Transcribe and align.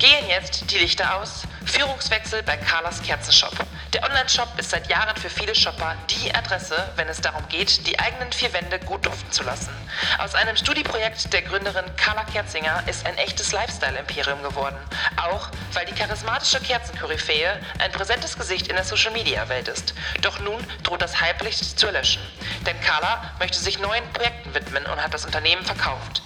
Gehen 0.00 0.30
jetzt 0.30 0.72
die 0.72 0.78
Lichter 0.78 1.20
aus? 1.20 1.42
Führungswechsel 1.70 2.42
bei 2.42 2.56
Carlas 2.56 3.00
Kerzenshop. 3.00 3.54
Der 3.92 4.02
Online-Shop 4.02 4.48
ist 4.58 4.70
seit 4.70 4.88
Jahren 4.88 5.16
für 5.16 5.30
viele 5.30 5.54
Shopper 5.54 5.96
die 6.10 6.34
Adresse, 6.34 6.92
wenn 6.96 7.08
es 7.08 7.20
darum 7.20 7.46
geht, 7.48 7.86
die 7.86 7.98
eigenen 7.98 8.32
vier 8.32 8.52
Wände 8.52 8.80
gut 8.80 9.06
duften 9.06 9.30
zu 9.30 9.44
lassen. 9.44 9.70
Aus 10.18 10.34
einem 10.34 10.56
Studieprojekt 10.56 11.32
der 11.32 11.42
Gründerin 11.42 11.84
Carla 11.96 12.24
Kerzinger 12.24 12.82
ist 12.86 13.06
ein 13.06 13.16
echtes 13.18 13.52
Lifestyle-Imperium 13.52 14.42
geworden. 14.42 14.78
Auch 15.16 15.48
weil 15.72 15.86
die 15.86 15.94
charismatische 15.94 16.60
Kerzenkoryphäe 16.60 17.60
ein 17.78 17.92
präsentes 17.92 18.36
Gesicht 18.36 18.66
in 18.68 18.74
der 18.74 18.84
Social-Media-Welt 18.84 19.68
ist. 19.68 19.94
Doch 20.22 20.40
nun 20.40 20.64
droht 20.82 21.02
das 21.02 21.20
Hype-Licht 21.20 21.78
zu 21.78 21.86
erlöschen. 21.86 22.22
Denn 22.66 22.80
Carla 22.80 23.30
möchte 23.38 23.58
sich 23.58 23.78
neuen 23.78 24.04
Projekten 24.12 24.54
widmen 24.54 24.84
und 24.86 25.02
hat 25.02 25.14
das 25.14 25.24
Unternehmen 25.24 25.64
verkauft. 25.64 26.22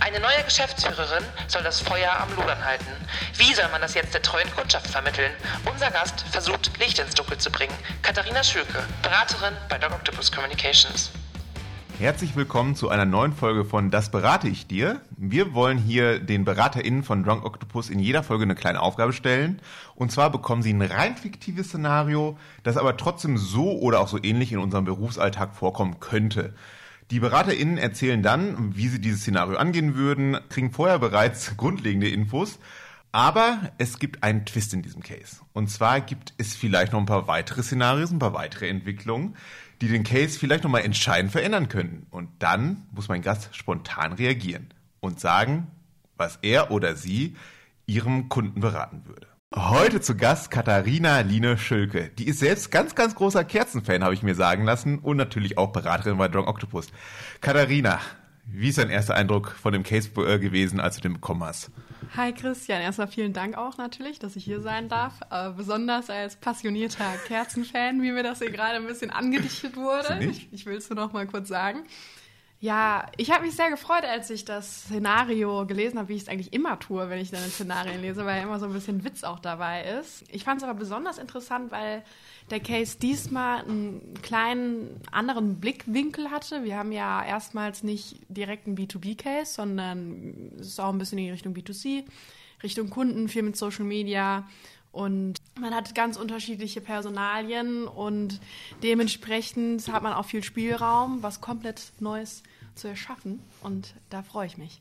Eine 0.00 0.20
neue 0.20 0.42
Geschäftsführerin 0.44 1.24
soll 1.46 1.62
das 1.62 1.80
Feuer 1.80 2.12
am 2.20 2.34
Lodern 2.34 2.64
halten. 2.64 3.08
Wie 3.34 3.54
soll 3.54 3.68
man 3.68 3.80
das 3.80 3.94
jetzt 3.94 4.14
der 4.14 4.22
treuen 4.22 4.50
Kundschaft 4.54 4.88
vermitteln? 5.02 5.30
Unser 5.72 5.92
Gast 5.92 6.22
versucht, 6.22 6.76
Licht 6.80 6.98
ins 6.98 7.14
Dunkel 7.14 7.38
zu 7.38 7.52
bringen. 7.52 7.72
Katharina 8.02 8.42
Schülke, 8.42 8.82
Beraterin 9.00 9.54
bei 9.68 9.78
Dog 9.78 9.92
Octopus 9.92 10.32
Communications. 10.32 11.12
Herzlich 12.00 12.34
willkommen 12.34 12.74
zu 12.74 12.88
einer 12.88 13.04
neuen 13.04 13.32
Folge 13.32 13.64
von 13.64 13.92
Das 13.92 14.10
berate 14.10 14.48
ich 14.48 14.66
dir. 14.66 15.00
Wir 15.16 15.54
wollen 15.54 15.78
hier 15.78 16.18
den 16.18 16.44
BeraterInnen 16.44 17.04
von 17.04 17.22
Drunk 17.22 17.44
Octopus 17.44 17.90
in 17.90 18.00
jeder 18.00 18.24
Folge 18.24 18.42
eine 18.42 18.56
kleine 18.56 18.80
Aufgabe 18.80 19.12
stellen. 19.12 19.60
Und 19.94 20.10
zwar 20.10 20.30
bekommen 20.30 20.62
sie 20.62 20.72
ein 20.72 20.82
rein 20.82 21.16
fiktives 21.16 21.68
Szenario, 21.68 22.36
das 22.64 22.76
aber 22.76 22.96
trotzdem 22.96 23.38
so 23.38 23.78
oder 23.78 24.00
auch 24.00 24.08
so 24.08 24.18
ähnlich 24.20 24.50
in 24.50 24.58
unserem 24.58 24.84
Berufsalltag 24.84 25.54
vorkommen 25.54 26.00
könnte. 26.00 26.54
Die 27.12 27.20
BeraterInnen 27.20 27.78
erzählen 27.78 28.20
dann, 28.20 28.76
wie 28.76 28.88
sie 28.88 29.00
dieses 29.00 29.20
Szenario 29.20 29.58
angehen 29.58 29.94
würden, 29.94 30.38
kriegen 30.48 30.72
vorher 30.72 30.98
bereits 30.98 31.56
grundlegende 31.56 32.08
Infos. 32.08 32.58
Aber 33.10 33.72
es 33.78 33.98
gibt 33.98 34.22
einen 34.22 34.44
Twist 34.44 34.74
in 34.74 34.82
diesem 34.82 35.02
Case. 35.02 35.38
Und 35.52 35.70
zwar 35.70 36.00
gibt 36.00 36.34
es 36.36 36.54
vielleicht 36.54 36.92
noch 36.92 37.00
ein 37.00 37.06
paar 37.06 37.26
weitere 37.26 37.62
Szenarien, 37.62 38.08
ein 38.08 38.18
paar 38.18 38.34
weitere 38.34 38.68
Entwicklungen, 38.68 39.34
die 39.80 39.88
den 39.88 40.04
Case 40.04 40.38
vielleicht 40.38 40.64
nochmal 40.64 40.82
entscheidend 40.82 41.32
verändern 41.32 41.68
können. 41.68 42.06
Und 42.10 42.28
dann 42.38 42.86
muss 42.92 43.08
mein 43.08 43.22
Gast 43.22 43.54
spontan 43.56 44.12
reagieren 44.12 44.68
und 45.00 45.20
sagen, 45.20 45.68
was 46.16 46.38
er 46.42 46.70
oder 46.70 46.96
sie 46.96 47.36
ihrem 47.86 48.28
Kunden 48.28 48.60
beraten 48.60 49.02
würde. 49.06 49.26
Heute 49.54 50.02
zu 50.02 50.14
Gast 50.14 50.50
Katharina 50.50 51.20
Line 51.20 51.56
Schülke. 51.56 52.10
Die 52.18 52.26
ist 52.26 52.40
selbst 52.40 52.70
ganz, 52.70 52.94
ganz 52.94 53.14
großer 53.14 53.44
Kerzenfan, 53.44 54.04
habe 54.04 54.12
ich 54.12 54.22
mir 54.22 54.34
sagen 54.34 54.64
lassen, 54.64 54.98
und 54.98 55.16
natürlich 55.16 55.56
auch 55.56 55.72
Beraterin 55.72 56.18
bei 56.18 56.28
Drunk 56.28 56.48
Octopus. 56.48 56.88
Katharina, 57.40 57.98
wie 58.44 58.68
ist 58.68 58.76
dein 58.76 58.90
erster 58.90 59.14
Eindruck 59.14 59.52
von 59.52 59.72
dem 59.72 59.84
Case 59.84 60.10
äh, 60.20 60.38
gewesen, 60.38 60.80
als 60.80 60.96
du 60.96 61.02
den 61.02 61.14
bekommen 61.14 61.44
hast? 61.44 61.70
Hi 62.16 62.32
Christian, 62.32 62.80
erstmal 62.80 63.08
vielen 63.08 63.32
Dank 63.32 63.56
auch 63.56 63.76
natürlich, 63.76 64.18
dass 64.18 64.36
ich 64.36 64.44
hier 64.44 64.60
sein 64.60 64.88
darf. 64.88 65.20
Äh, 65.30 65.50
besonders 65.50 66.10
als 66.10 66.36
passionierter 66.36 67.14
Kerzenfan, 67.26 68.02
wie 68.02 68.12
mir 68.12 68.22
das 68.22 68.38
hier 68.38 68.50
gerade 68.50 68.76
ein 68.76 68.86
bisschen 68.86 69.10
angedichtet 69.10 69.76
wurde. 69.76 70.18
Ich, 70.20 70.52
ich 70.52 70.66
will 70.66 70.76
es 70.76 70.88
nur 70.88 70.96
noch 70.96 71.12
mal 71.12 71.26
kurz 71.26 71.48
sagen. 71.48 71.84
Ja, 72.60 73.06
ich 73.16 73.30
habe 73.30 73.44
mich 73.44 73.54
sehr 73.54 73.70
gefreut, 73.70 74.04
als 74.04 74.30
ich 74.30 74.44
das 74.44 74.82
Szenario 74.82 75.64
gelesen 75.66 75.98
habe, 75.98 76.08
wie 76.08 76.16
ich 76.16 76.22
es 76.22 76.28
eigentlich 76.28 76.52
immer 76.52 76.78
tue, 76.80 77.08
wenn 77.08 77.20
ich 77.20 77.30
dann 77.30 77.40
Szenarien 77.42 78.00
lese, 78.00 78.26
weil 78.26 78.42
immer 78.42 78.58
so 78.58 78.66
ein 78.66 78.72
bisschen 78.72 79.04
Witz 79.04 79.22
auch 79.22 79.38
dabei 79.38 79.84
ist. 79.84 80.24
Ich 80.32 80.42
fand 80.42 80.60
es 80.60 80.68
aber 80.68 80.76
besonders 80.76 81.18
interessant, 81.18 81.70
weil 81.70 82.02
der 82.50 82.60
Case 82.60 82.98
diesmal 82.98 83.62
einen 83.62 84.14
kleinen 84.22 85.00
anderen 85.10 85.60
Blickwinkel 85.60 86.30
hatte. 86.30 86.64
Wir 86.64 86.76
haben 86.76 86.92
ja 86.92 87.24
erstmals 87.24 87.82
nicht 87.82 88.20
direkt 88.28 88.66
einen 88.66 88.76
B2B-Case, 88.76 89.52
sondern 89.52 90.52
es 90.58 90.68
ist 90.68 90.80
auch 90.80 90.92
ein 90.92 90.98
bisschen 90.98 91.18
in 91.18 91.30
Richtung 91.30 91.54
B2C, 91.54 92.04
Richtung 92.62 92.90
Kunden, 92.90 93.28
viel 93.28 93.42
mit 93.42 93.56
Social 93.56 93.84
Media. 93.84 94.48
Und 94.90 95.36
man 95.60 95.74
hat 95.74 95.94
ganz 95.94 96.16
unterschiedliche 96.16 96.80
Personalien 96.80 97.86
und 97.86 98.40
dementsprechend 98.82 99.86
hat 99.92 100.02
man 100.02 100.14
auch 100.14 100.24
viel 100.24 100.42
Spielraum, 100.42 101.22
was 101.22 101.40
komplett 101.40 101.92
Neues 102.00 102.42
zu 102.74 102.88
erschaffen. 102.88 103.40
Und 103.62 103.94
da 104.08 104.22
freue 104.22 104.46
ich 104.46 104.56
mich. 104.56 104.80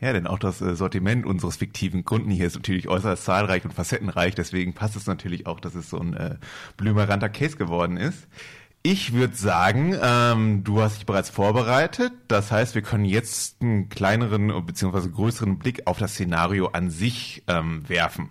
Ja, 0.00 0.12
denn 0.12 0.26
auch 0.26 0.38
das 0.38 0.60
äh, 0.60 0.74
Sortiment 0.74 1.24
unseres 1.24 1.56
fiktiven 1.56 2.04
Kunden 2.04 2.30
hier 2.30 2.46
ist 2.46 2.56
natürlich 2.56 2.88
äußerst 2.88 3.24
zahlreich 3.24 3.64
und 3.64 3.72
facettenreich. 3.72 4.34
Deswegen 4.34 4.74
passt 4.74 4.96
es 4.96 5.06
natürlich 5.06 5.46
auch, 5.46 5.60
dass 5.60 5.74
es 5.74 5.88
so 5.88 5.98
ein 5.98 6.14
äh, 6.14 6.36
blümeranter 6.76 7.28
Case 7.28 7.56
geworden 7.56 7.96
ist. 7.96 8.26
Ich 8.84 9.12
würde 9.12 9.36
sagen, 9.36 9.96
ähm, 10.02 10.64
du 10.64 10.82
hast 10.82 10.96
dich 10.96 11.06
bereits 11.06 11.30
vorbereitet. 11.30 12.12
Das 12.26 12.50
heißt, 12.50 12.74
wir 12.74 12.82
können 12.82 13.04
jetzt 13.04 13.62
einen 13.62 13.88
kleineren 13.88 14.48
bzw. 14.66 15.08
größeren 15.08 15.58
Blick 15.58 15.86
auf 15.86 15.98
das 15.98 16.14
Szenario 16.14 16.66
an 16.68 16.90
sich 16.90 17.44
ähm, 17.46 17.88
werfen. 17.88 18.30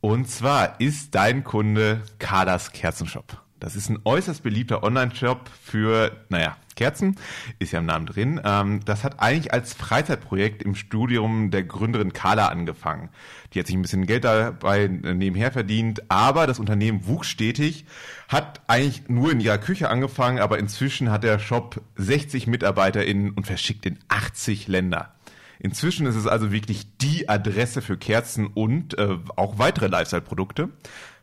Und 0.00 0.30
zwar 0.30 0.80
ist 0.80 1.14
dein 1.14 1.44
Kunde 1.44 2.02
Kadas 2.18 2.72
Kerzenshop. 2.72 3.42
Das 3.60 3.76
ist 3.76 3.90
ein 3.90 3.98
äußerst 4.04 4.42
beliebter 4.42 4.82
Online-Shop 4.82 5.50
für, 5.62 6.24
naja, 6.28 6.56
Kerzen, 6.76 7.16
ist 7.58 7.72
ja 7.72 7.80
im 7.80 7.86
Namen 7.86 8.06
drin. 8.06 8.40
Ähm, 8.44 8.80
das 8.84 9.02
hat 9.02 9.20
eigentlich 9.20 9.52
als 9.52 9.74
Freizeitprojekt 9.74 10.62
im 10.62 10.74
Studium 10.74 11.50
der 11.50 11.64
Gründerin 11.64 12.12
Carla 12.12 12.48
angefangen. 12.48 13.08
Die 13.52 13.58
hat 13.58 13.66
sich 13.66 13.76
ein 13.76 13.82
bisschen 13.82 14.06
Geld 14.06 14.24
dabei 14.24 14.86
nebenher 14.86 15.50
verdient, 15.50 16.10
aber 16.10 16.46
das 16.46 16.58
Unternehmen 16.58 17.06
wuchs 17.06 17.28
stetig, 17.28 17.86
hat 18.28 18.60
eigentlich 18.68 19.08
nur 19.08 19.32
in 19.32 19.40
ihrer 19.40 19.58
Küche 19.58 19.90
angefangen, 19.90 20.38
aber 20.38 20.58
inzwischen 20.58 21.10
hat 21.10 21.24
der 21.24 21.38
Shop 21.38 21.80
60 21.96 22.46
MitarbeiterInnen 22.46 23.30
und 23.32 23.46
verschickt 23.46 23.86
in 23.86 23.98
80 24.08 24.68
Länder. 24.68 25.16
Inzwischen 25.58 26.06
ist 26.06 26.16
es 26.16 26.26
also 26.26 26.52
wirklich 26.52 26.96
die 26.98 27.28
Adresse 27.28 27.80
für 27.82 27.96
Kerzen 27.96 28.46
und 28.46 28.98
äh, 28.98 29.16
auch 29.36 29.58
weitere 29.58 29.86
Lifestyle-Produkte. 29.86 30.68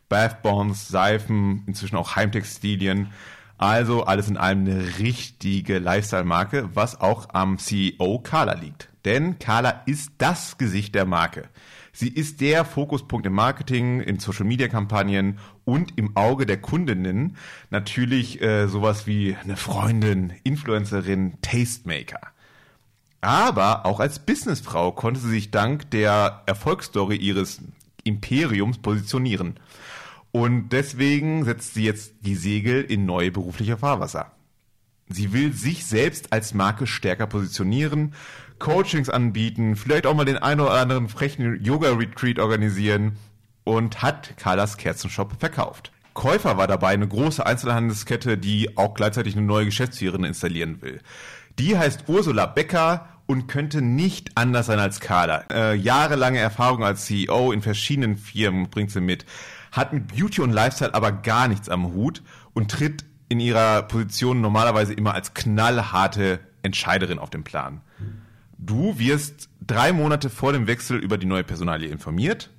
Bath 0.08 0.42
Bombs, 0.42 0.88
Seifen, 0.88 1.62
inzwischen 1.66 1.96
auch 1.96 2.16
Heimtextilien. 2.16 3.08
Also 3.56 4.04
alles 4.04 4.28
in 4.28 4.36
allem 4.36 4.66
eine 4.66 4.98
richtige 4.98 5.78
Lifestyle-Marke, 5.78 6.70
was 6.74 7.00
auch 7.00 7.28
am 7.32 7.58
CEO 7.58 8.18
Carla 8.18 8.54
liegt. 8.54 8.90
Denn 9.04 9.38
Carla 9.38 9.82
ist 9.86 10.12
das 10.18 10.58
Gesicht 10.58 10.94
der 10.94 11.04
Marke. 11.04 11.48
Sie 11.92 12.08
ist 12.08 12.40
der 12.40 12.64
Fokuspunkt 12.64 13.24
im 13.24 13.34
Marketing, 13.34 14.00
in 14.00 14.18
Social-Media-Kampagnen 14.18 15.38
und 15.64 15.96
im 15.96 16.16
Auge 16.16 16.44
der 16.44 16.60
Kundinnen 16.60 17.36
natürlich 17.70 18.42
äh, 18.42 18.66
sowas 18.66 19.06
wie 19.06 19.36
eine 19.36 19.56
Freundin, 19.56 20.32
Influencerin, 20.42 21.34
Tastemaker. 21.40 22.20
Aber 23.20 23.86
auch 23.86 24.00
als 24.00 24.18
Businessfrau 24.18 24.90
konnte 24.90 25.20
sie 25.20 25.30
sich 25.30 25.50
dank 25.52 25.88
der 25.92 26.42
Erfolgsstory 26.46 27.16
ihres 27.16 27.62
Imperiums 28.02 28.78
positionieren. 28.78 29.54
Und 30.34 30.70
deswegen 30.70 31.44
setzt 31.44 31.74
sie 31.74 31.84
jetzt 31.84 32.14
die 32.22 32.34
Segel 32.34 32.82
in 32.82 33.06
neue 33.06 33.30
berufliche 33.30 33.76
Fahrwasser. 33.76 34.32
Sie 35.08 35.32
will 35.32 35.52
sich 35.52 35.86
selbst 35.86 36.32
als 36.32 36.54
Marke 36.54 36.88
stärker 36.88 37.28
positionieren, 37.28 38.14
Coachings 38.58 39.08
anbieten, 39.08 39.76
vielleicht 39.76 40.06
auch 40.06 40.14
mal 40.14 40.24
den 40.24 40.38
einen 40.38 40.60
oder 40.60 40.72
anderen 40.72 41.08
frechen 41.08 41.62
Yoga-Retreat 41.62 42.40
organisieren 42.40 43.12
und 43.62 44.02
hat 44.02 44.36
Carlas 44.36 44.76
Kerzenshop 44.76 45.38
verkauft. 45.38 45.92
Käufer 46.14 46.56
war 46.56 46.66
dabei 46.66 46.88
eine 46.88 47.06
große 47.06 47.46
Einzelhandelskette, 47.46 48.36
die 48.36 48.76
auch 48.76 48.94
gleichzeitig 48.94 49.36
eine 49.36 49.46
neue 49.46 49.66
Geschäftsführerin 49.66 50.24
installieren 50.24 50.82
will. 50.82 51.00
Die 51.60 51.78
heißt 51.78 52.08
Ursula 52.08 52.46
Becker 52.46 53.08
und 53.26 53.46
könnte 53.46 53.80
nicht 53.82 54.32
anders 54.36 54.66
sein 54.66 54.78
als 54.78 55.00
Carla. 55.00 55.44
Äh, 55.50 55.74
jahrelange 55.74 56.38
Erfahrung 56.38 56.84
als 56.84 57.06
CEO 57.06 57.52
in 57.52 57.62
verschiedenen 57.62 58.16
Firmen 58.16 58.68
bringt 58.68 58.90
sie 58.90 59.00
mit 59.00 59.24
hat 59.74 59.92
mit 59.92 60.08
Beauty 60.08 60.40
und 60.40 60.52
Lifestyle 60.52 60.94
aber 60.94 61.12
gar 61.12 61.48
nichts 61.48 61.68
am 61.68 61.92
Hut 61.92 62.22
und 62.52 62.70
tritt 62.70 63.04
in 63.28 63.40
ihrer 63.40 63.82
Position 63.82 64.40
normalerweise 64.40 64.94
immer 64.94 65.14
als 65.14 65.34
knallharte 65.34 66.40
Entscheiderin 66.62 67.18
auf 67.18 67.30
den 67.30 67.44
Plan. 67.44 67.80
Du 68.56 68.98
wirst 68.98 69.48
drei 69.60 69.92
Monate 69.92 70.30
vor 70.30 70.52
dem 70.52 70.66
Wechsel 70.66 70.98
über 70.98 71.18
die 71.18 71.26
neue 71.26 71.44
Personalie 71.44 71.88
informiert. 71.88 72.50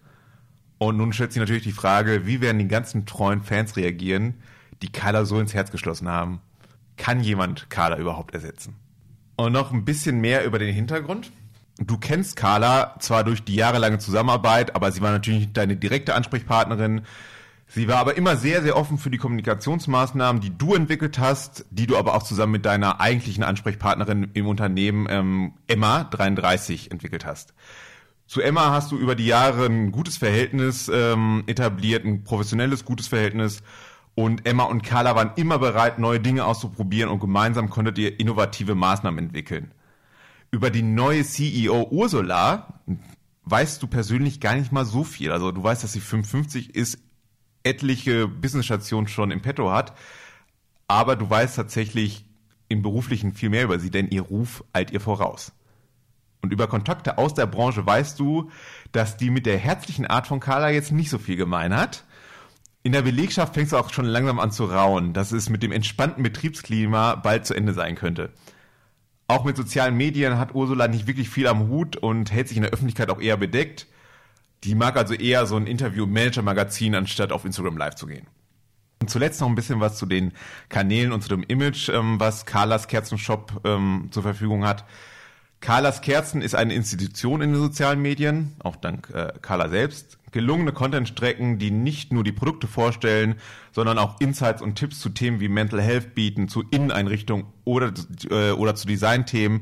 Und 0.77 0.97
nun 0.97 1.13
stellt 1.13 1.31
sich 1.31 1.39
natürlich 1.39 1.63
die 1.63 1.71
Frage, 1.71 2.27
wie 2.27 2.41
werden 2.41 2.59
die 2.59 2.67
ganzen 2.67 3.05
treuen 3.05 3.41
Fans 3.41 3.77
reagieren, 3.77 4.35
die 4.81 4.91
Carla 4.91 5.23
so 5.23 5.39
ins 5.39 5.53
Herz 5.53 5.71
geschlossen 5.71 6.09
haben? 6.09 6.41
Kann 6.97 7.21
jemand 7.21 7.69
Carla 7.69 7.97
überhaupt 7.97 8.33
ersetzen? 8.33 8.75
Und 9.37 9.53
noch 9.53 9.71
ein 9.71 9.85
bisschen 9.85 10.21
mehr 10.21 10.45
über 10.45 10.59
den 10.59 10.73
Hintergrund. 10.73 11.31
Du 11.77 11.97
kennst 11.97 12.37
Carla 12.37 12.95
zwar 12.99 13.23
durch 13.23 13.43
die 13.43 13.55
jahrelange 13.55 13.99
Zusammenarbeit, 13.99 14.75
aber 14.75 14.91
sie 14.91 15.01
war 15.01 15.11
natürlich 15.11 15.39
nicht 15.41 15.57
deine 15.57 15.75
direkte 15.75 16.15
Ansprechpartnerin. 16.15 17.01
Sie 17.67 17.87
war 17.87 17.97
aber 17.97 18.15
immer 18.15 18.37
sehr, 18.37 18.61
sehr 18.61 18.77
offen 18.77 18.97
für 18.97 19.09
die 19.09 19.17
Kommunikationsmaßnahmen, 19.17 20.41
die 20.41 20.57
du 20.57 20.75
entwickelt 20.75 21.19
hast, 21.19 21.65
die 21.71 21.87
du 21.87 21.97
aber 21.97 22.15
auch 22.15 22.23
zusammen 22.23 22.53
mit 22.53 22.65
deiner 22.65 23.01
eigentlichen 23.01 23.43
Ansprechpartnerin 23.43 24.29
im 24.33 24.47
Unternehmen 24.47 25.07
ähm, 25.09 25.53
Emma 25.67 26.05
33 26.05 26.91
entwickelt 26.91 27.25
hast. 27.25 27.53
Zu 28.27 28.41
Emma 28.41 28.71
hast 28.71 28.91
du 28.91 28.97
über 28.97 29.15
die 29.15 29.27
Jahre 29.27 29.65
ein 29.65 29.91
gutes 29.91 30.17
Verhältnis 30.17 30.89
ähm, 30.93 31.43
etabliert, 31.47 32.05
ein 32.05 32.23
professionelles, 32.23 32.85
gutes 32.85 33.07
Verhältnis. 33.07 33.61
Und 34.15 34.45
Emma 34.45 34.63
und 34.63 34.81
Carla 34.81 35.15
waren 35.15 35.31
immer 35.35 35.59
bereit, 35.59 35.99
neue 35.99 36.21
Dinge 36.21 36.45
auszuprobieren 36.45 37.09
und 37.09 37.19
gemeinsam 37.19 37.69
konntet 37.69 37.97
ihr 37.97 38.19
innovative 38.19 38.73
Maßnahmen 38.73 39.25
entwickeln 39.25 39.71
über 40.55 40.69
die 40.69 40.83
neue 40.83 41.25
CEO 41.25 41.89
Ursula, 41.91 42.79
weißt 43.43 43.83
du 43.83 43.87
persönlich 43.87 44.39
gar 44.39 44.55
nicht 44.55 44.71
mal 44.71 44.85
so 44.85 45.03
viel. 45.03 45.33
Also 45.33 45.51
du 45.51 45.61
weißt, 45.61 45.83
dass 45.83 45.91
sie 45.91 45.99
55 45.99 46.73
ist, 46.73 46.97
etliche 47.63 48.29
Business-Stationen 48.29 49.09
schon 49.09 49.31
im 49.31 49.41
Petto 49.41 49.69
hat, 49.69 49.93
aber 50.87 51.17
du 51.17 51.29
weißt 51.29 51.57
tatsächlich 51.57 52.25
im 52.69 52.81
Beruflichen 52.81 53.33
viel 53.33 53.49
mehr 53.49 53.65
über 53.65 53.79
sie, 53.79 53.91
denn 53.91 54.07
ihr 54.07 54.21
Ruf 54.21 54.63
eilt 54.71 54.91
ihr 54.91 55.01
voraus. 55.01 55.51
Und 56.41 56.53
über 56.53 56.67
Kontakte 56.67 57.17
aus 57.17 57.33
der 57.33 57.47
Branche 57.47 57.85
weißt 57.85 58.17
du, 58.17 58.49
dass 58.93 59.17
die 59.17 59.31
mit 59.31 59.45
der 59.45 59.57
herzlichen 59.57 60.05
Art 60.05 60.25
von 60.25 60.39
Carla 60.39 60.69
jetzt 60.69 60.93
nicht 60.93 61.09
so 61.09 61.17
viel 61.17 61.35
gemein 61.35 61.75
hat. 61.75 62.05
In 62.85 62.91
der 62.91 63.01
Belegschaft 63.01 63.55
fängst 63.55 63.71
du 63.71 63.77
auch 63.77 63.91
schon 63.91 64.05
langsam 64.05 64.39
an 64.39 64.51
zu 64.51 64.65
rauen, 64.65 65.13
dass 65.13 65.31
es 65.31 65.49
mit 65.49 65.63
dem 65.63 65.71
entspannten 65.71 66.21
Betriebsklima 66.21 67.15
bald 67.15 67.43
zu 67.47 67.55
Ende 67.55 67.73
sein 67.73 67.95
könnte. 67.95 68.29
Auch 69.27 69.43
mit 69.43 69.57
sozialen 69.57 69.97
Medien 69.97 70.37
hat 70.37 70.53
Ursula 70.53 70.87
nicht 70.87 71.07
wirklich 71.07 71.27
viel 71.27 71.47
am 71.47 71.67
Hut 71.67 71.97
und 71.97 72.31
hält 72.31 72.47
sich 72.47 72.57
in 72.57 72.61
der 72.61 72.71
Öffentlichkeit 72.71 73.09
auch 73.09 73.19
eher 73.19 73.37
bedeckt. 73.37 73.87
Die 74.63 74.75
mag 74.75 74.97
also 74.97 75.15
eher 75.15 75.47
so 75.47 75.55
ein 75.55 75.65
Interview-Manager-Magazin, 75.65 76.93
anstatt 76.93 77.31
auf 77.31 77.43
Instagram 77.43 77.75
live 77.75 77.95
zu 77.95 78.05
gehen. 78.05 78.27
Und 79.01 79.09
zuletzt 79.09 79.41
noch 79.41 79.49
ein 79.49 79.55
bisschen 79.55 79.79
was 79.79 79.97
zu 79.97 80.05
den 80.05 80.31
Kanälen 80.69 81.11
und 81.11 81.23
zu 81.23 81.29
dem 81.29 81.41
Image, 81.41 81.89
ähm, 81.89 82.19
was 82.19 82.45
Carlas 82.45 82.87
Kerzenshop 82.87 83.61
ähm, 83.63 84.09
zur 84.11 84.21
Verfügung 84.21 84.63
hat. 84.63 84.85
Carlas 85.59 86.01
Kerzen 86.01 86.43
ist 86.43 86.53
eine 86.53 86.75
Institution 86.75 87.41
in 87.41 87.53
den 87.53 87.59
sozialen 87.59 87.99
Medien, 87.99 88.55
auch 88.59 88.75
dank 88.75 89.09
äh, 89.09 89.33
Carla 89.41 89.69
selbst. 89.69 90.19
Gelungene 90.35 90.73
Content-Strecken, 90.73 91.59
die 91.59 91.71
nicht 91.71 92.11
nur 92.11 92.25
die 92.25 92.33
Produkte 92.33 92.67
vorstellen, 92.67 93.35
sondern 93.71 93.97
auch 93.97 94.19
Insights 94.19 94.61
und 94.61 94.75
Tipps 94.75 94.99
zu 94.99 95.07
Themen 95.07 95.39
wie 95.39 95.47
Mental 95.47 95.81
Health 95.81 96.13
bieten, 96.13 96.49
zu 96.49 96.61
Inneneinrichtungen 96.71 97.45
oder, 97.63 97.93
äh, 98.29 98.51
oder 98.51 98.75
zu 98.75 98.85
Designthemen. 98.85 99.61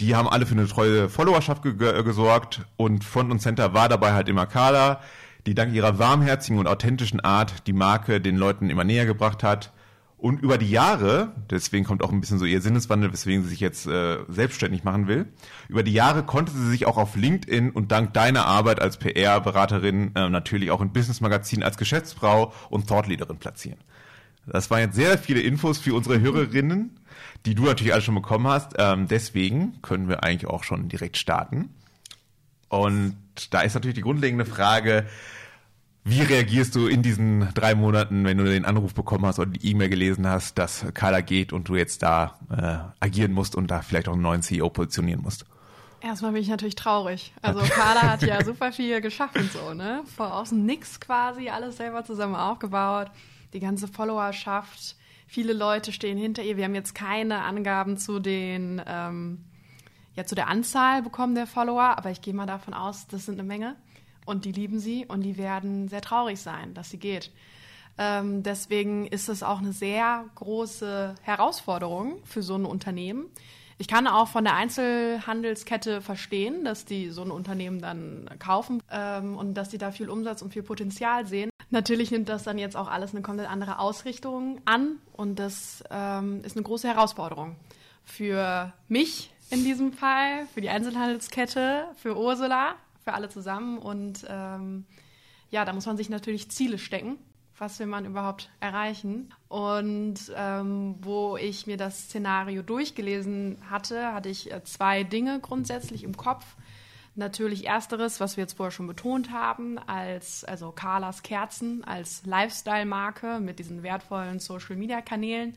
Die 0.00 0.16
haben 0.16 0.28
alle 0.28 0.46
für 0.46 0.56
eine 0.56 0.66
treue 0.66 1.08
Followerschaft 1.08 1.62
ge 1.62 2.02
gesorgt 2.02 2.62
und 2.76 3.04
Front 3.04 3.30
und 3.30 3.38
Center 3.38 3.72
war 3.72 3.88
dabei 3.88 4.12
halt 4.12 4.28
immer 4.28 4.46
Carla, 4.46 5.00
die 5.46 5.54
dank 5.54 5.72
ihrer 5.72 6.00
warmherzigen 6.00 6.58
und 6.58 6.66
authentischen 6.66 7.20
Art 7.20 7.68
die 7.68 7.72
Marke 7.72 8.20
den 8.20 8.36
Leuten 8.36 8.68
immer 8.68 8.82
näher 8.82 9.06
gebracht 9.06 9.44
hat. 9.44 9.72
Und 10.20 10.42
über 10.42 10.58
die 10.58 10.68
Jahre, 10.68 11.32
deswegen 11.50 11.86
kommt 11.86 12.02
auch 12.02 12.12
ein 12.12 12.20
bisschen 12.20 12.38
so 12.38 12.44
ihr 12.44 12.60
Sinneswandel, 12.60 13.10
weswegen 13.10 13.42
sie 13.42 13.48
sich 13.48 13.60
jetzt 13.60 13.86
äh, 13.86 14.18
selbstständig 14.28 14.84
machen 14.84 15.06
will, 15.06 15.26
über 15.68 15.82
die 15.82 15.94
Jahre 15.94 16.24
konnte 16.24 16.52
sie 16.52 16.68
sich 16.68 16.84
auch 16.84 16.98
auf 16.98 17.16
LinkedIn 17.16 17.70
und 17.70 17.90
dank 17.90 18.12
deiner 18.12 18.44
Arbeit 18.44 18.82
als 18.82 18.98
PR-Beraterin 18.98 20.14
äh, 20.14 20.28
natürlich 20.28 20.70
auch 20.72 20.82
in 20.82 20.92
Business-Magazinen 20.92 21.62
als 21.62 21.78
Geschäftsfrau 21.78 22.52
und 22.68 22.86
Thoughtleaderin 22.86 23.38
platzieren. 23.38 23.78
Das 24.46 24.70
waren 24.70 24.80
jetzt 24.80 24.96
sehr 24.96 25.16
viele 25.16 25.40
Infos 25.40 25.78
für 25.78 25.94
unsere 25.94 26.20
Hörerinnen, 26.20 27.00
die 27.46 27.54
du 27.54 27.64
natürlich 27.64 27.94
alle 27.94 28.02
schon 28.02 28.14
bekommen 28.14 28.46
hast. 28.46 28.74
Ähm, 28.78 29.08
deswegen 29.08 29.80
können 29.80 30.08
wir 30.10 30.22
eigentlich 30.22 30.50
auch 30.50 30.64
schon 30.64 30.90
direkt 30.90 31.16
starten. 31.16 31.70
Und 32.68 33.16
da 33.50 33.62
ist 33.62 33.72
natürlich 33.72 33.96
die 33.96 34.02
grundlegende 34.02 34.44
Frage, 34.44 35.06
wie 36.04 36.22
reagierst 36.22 36.74
du 36.74 36.86
in 36.86 37.02
diesen 37.02 37.52
drei 37.54 37.74
Monaten, 37.74 38.24
wenn 38.24 38.38
du 38.38 38.44
den 38.44 38.64
Anruf 38.64 38.94
bekommen 38.94 39.26
hast 39.26 39.38
oder 39.38 39.50
die 39.50 39.70
E-Mail 39.70 39.90
gelesen 39.90 40.26
hast, 40.26 40.56
dass 40.56 40.86
Carla 40.94 41.20
geht 41.20 41.52
und 41.52 41.68
du 41.68 41.76
jetzt 41.76 42.02
da 42.02 42.38
äh, 42.50 43.04
agieren 43.04 43.32
musst 43.32 43.54
und 43.54 43.70
da 43.70 43.82
vielleicht 43.82 44.08
auch 44.08 44.14
einen 44.14 44.22
neuen 44.22 44.42
CEO 44.42 44.70
positionieren 44.70 45.20
musst? 45.20 45.44
Erstmal 46.00 46.32
bin 46.32 46.40
ich 46.40 46.48
natürlich 46.48 46.74
traurig. 46.74 47.34
Also 47.42 47.60
Carla 47.60 48.02
hat 48.02 48.22
ja 48.22 48.42
super 48.42 48.72
viel 48.72 49.02
geschaffen, 49.02 49.50
so, 49.52 49.74
ne? 49.74 50.02
Vor 50.16 50.34
außen 50.34 50.64
nix 50.64 51.00
quasi, 51.00 51.50
alles 51.50 51.76
selber 51.76 52.02
zusammen 52.04 52.34
aufgebaut. 52.34 53.10
Die 53.52 53.60
ganze 53.60 53.86
Followerschaft, 53.86 54.96
viele 55.26 55.52
Leute 55.52 55.92
stehen 55.92 56.16
hinter 56.16 56.42
ihr. 56.42 56.56
Wir 56.56 56.64
haben 56.64 56.74
jetzt 56.74 56.94
keine 56.94 57.42
Angaben 57.42 57.98
zu 57.98 58.20
den, 58.20 58.80
ähm, 58.86 59.44
ja, 60.14 60.24
zu 60.24 60.34
der 60.34 60.48
Anzahl 60.48 61.02
bekommen 61.02 61.34
der 61.34 61.46
Follower, 61.46 61.98
aber 61.98 62.10
ich 62.10 62.22
gehe 62.22 62.32
mal 62.32 62.46
davon 62.46 62.72
aus, 62.72 63.06
das 63.06 63.26
sind 63.26 63.34
eine 63.34 63.46
Menge 63.46 63.76
und 64.30 64.44
die 64.44 64.52
lieben 64.52 64.78
sie 64.78 65.04
und 65.06 65.22
die 65.22 65.36
werden 65.36 65.88
sehr 65.88 66.00
traurig 66.00 66.40
sein, 66.40 66.72
dass 66.72 66.90
sie 66.90 66.98
geht. 66.98 67.30
Ähm, 67.98 68.42
deswegen 68.42 69.06
ist 69.06 69.28
es 69.28 69.42
auch 69.42 69.58
eine 69.58 69.72
sehr 69.72 70.24
große 70.36 71.14
Herausforderung 71.22 72.22
für 72.24 72.42
so 72.42 72.54
ein 72.54 72.64
Unternehmen. 72.64 73.26
Ich 73.76 73.88
kann 73.88 74.06
auch 74.06 74.28
von 74.28 74.44
der 74.44 74.54
Einzelhandelskette 74.54 76.00
verstehen, 76.00 76.64
dass 76.64 76.84
die 76.84 77.10
so 77.10 77.22
ein 77.22 77.30
Unternehmen 77.30 77.80
dann 77.80 78.30
kaufen 78.38 78.82
ähm, 78.90 79.36
und 79.36 79.54
dass 79.54 79.70
die 79.70 79.78
da 79.78 79.90
viel 79.90 80.08
Umsatz 80.08 80.42
und 80.42 80.52
viel 80.52 80.62
Potenzial 80.62 81.26
sehen. 81.26 81.50
Natürlich 81.70 82.10
nimmt 82.10 82.28
das 82.28 82.42
dann 82.42 82.58
jetzt 82.58 82.76
auch 82.76 82.88
alles 82.88 83.12
eine 83.12 83.22
komplett 83.22 83.48
andere 83.48 83.78
Ausrichtung 83.78 84.60
an 84.64 84.98
und 85.12 85.38
das 85.38 85.82
ähm, 85.90 86.42
ist 86.44 86.56
eine 86.56 86.64
große 86.64 86.88
Herausforderung 86.88 87.56
für 88.04 88.72
mich 88.88 89.30
in 89.50 89.64
diesem 89.64 89.92
Fall, 89.92 90.46
für 90.54 90.60
die 90.60 90.68
Einzelhandelskette, 90.68 91.86
für 91.96 92.16
Ursula, 92.16 92.74
für 93.10 93.14
alle 93.14 93.28
zusammen. 93.28 93.78
Und 93.78 94.24
ähm, 94.28 94.84
ja, 95.50 95.64
da 95.64 95.72
muss 95.72 95.86
man 95.86 95.96
sich 95.96 96.08
natürlich 96.08 96.50
Ziele 96.50 96.78
stecken. 96.78 97.18
Was 97.58 97.78
will 97.78 97.86
man 97.86 98.06
überhaupt 98.06 98.50
erreichen? 98.60 99.34
Und 99.48 100.32
ähm, 100.34 100.94
wo 101.02 101.36
ich 101.36 101.66
mir 101.66 101.76
das 101.76 102.04
Szenario 102.04 102.62
durchgelesen 102.62 103.58
hatte, 103.68 104.14
hatte 104.14 104.28
ich 104.28 104.50
äh, 104.50 104.62
zwei 104.64 105.02
Dinge 105.02 105.40
grundsätzlich 105.40 106.04
im 106.04 106.16
Kopf. 106.16 106.46
Natürlich 107.16 107.66
ersteres, 107.66 108.20
was 108.20 108.36
wir 108.36 108.44
jetzt 108.44 108.56
vorher 108.56 108.70
schon 108.70 108.86
betont 108.86 109.30
haben, 109.32 109.78
als 109.78 110.44
also 110.44 110.70
Carlas 110.70 111.22
Kerzen 111.22 111.82
als 111.84 112.24
Lifestyle-Marke 112.24 113.40
mit 113.40 113.58
diesen 113.58 113.82
wertvollen 113.82 114.38
Social-Media-Kanälen 114.38 115.56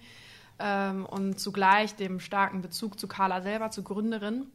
ähm, 0.59 1.05
und 1.05 1.39
zugleich 1.39 1.95
dem 1.95 2.19
starken 2.19 2.61
Bezug 2.61 2.99
zu 2.99 3.07
Carla 3.07 3.41
selber, 3.41 3.69
zur 3.69 3.83
Gründerin 3.83 4.47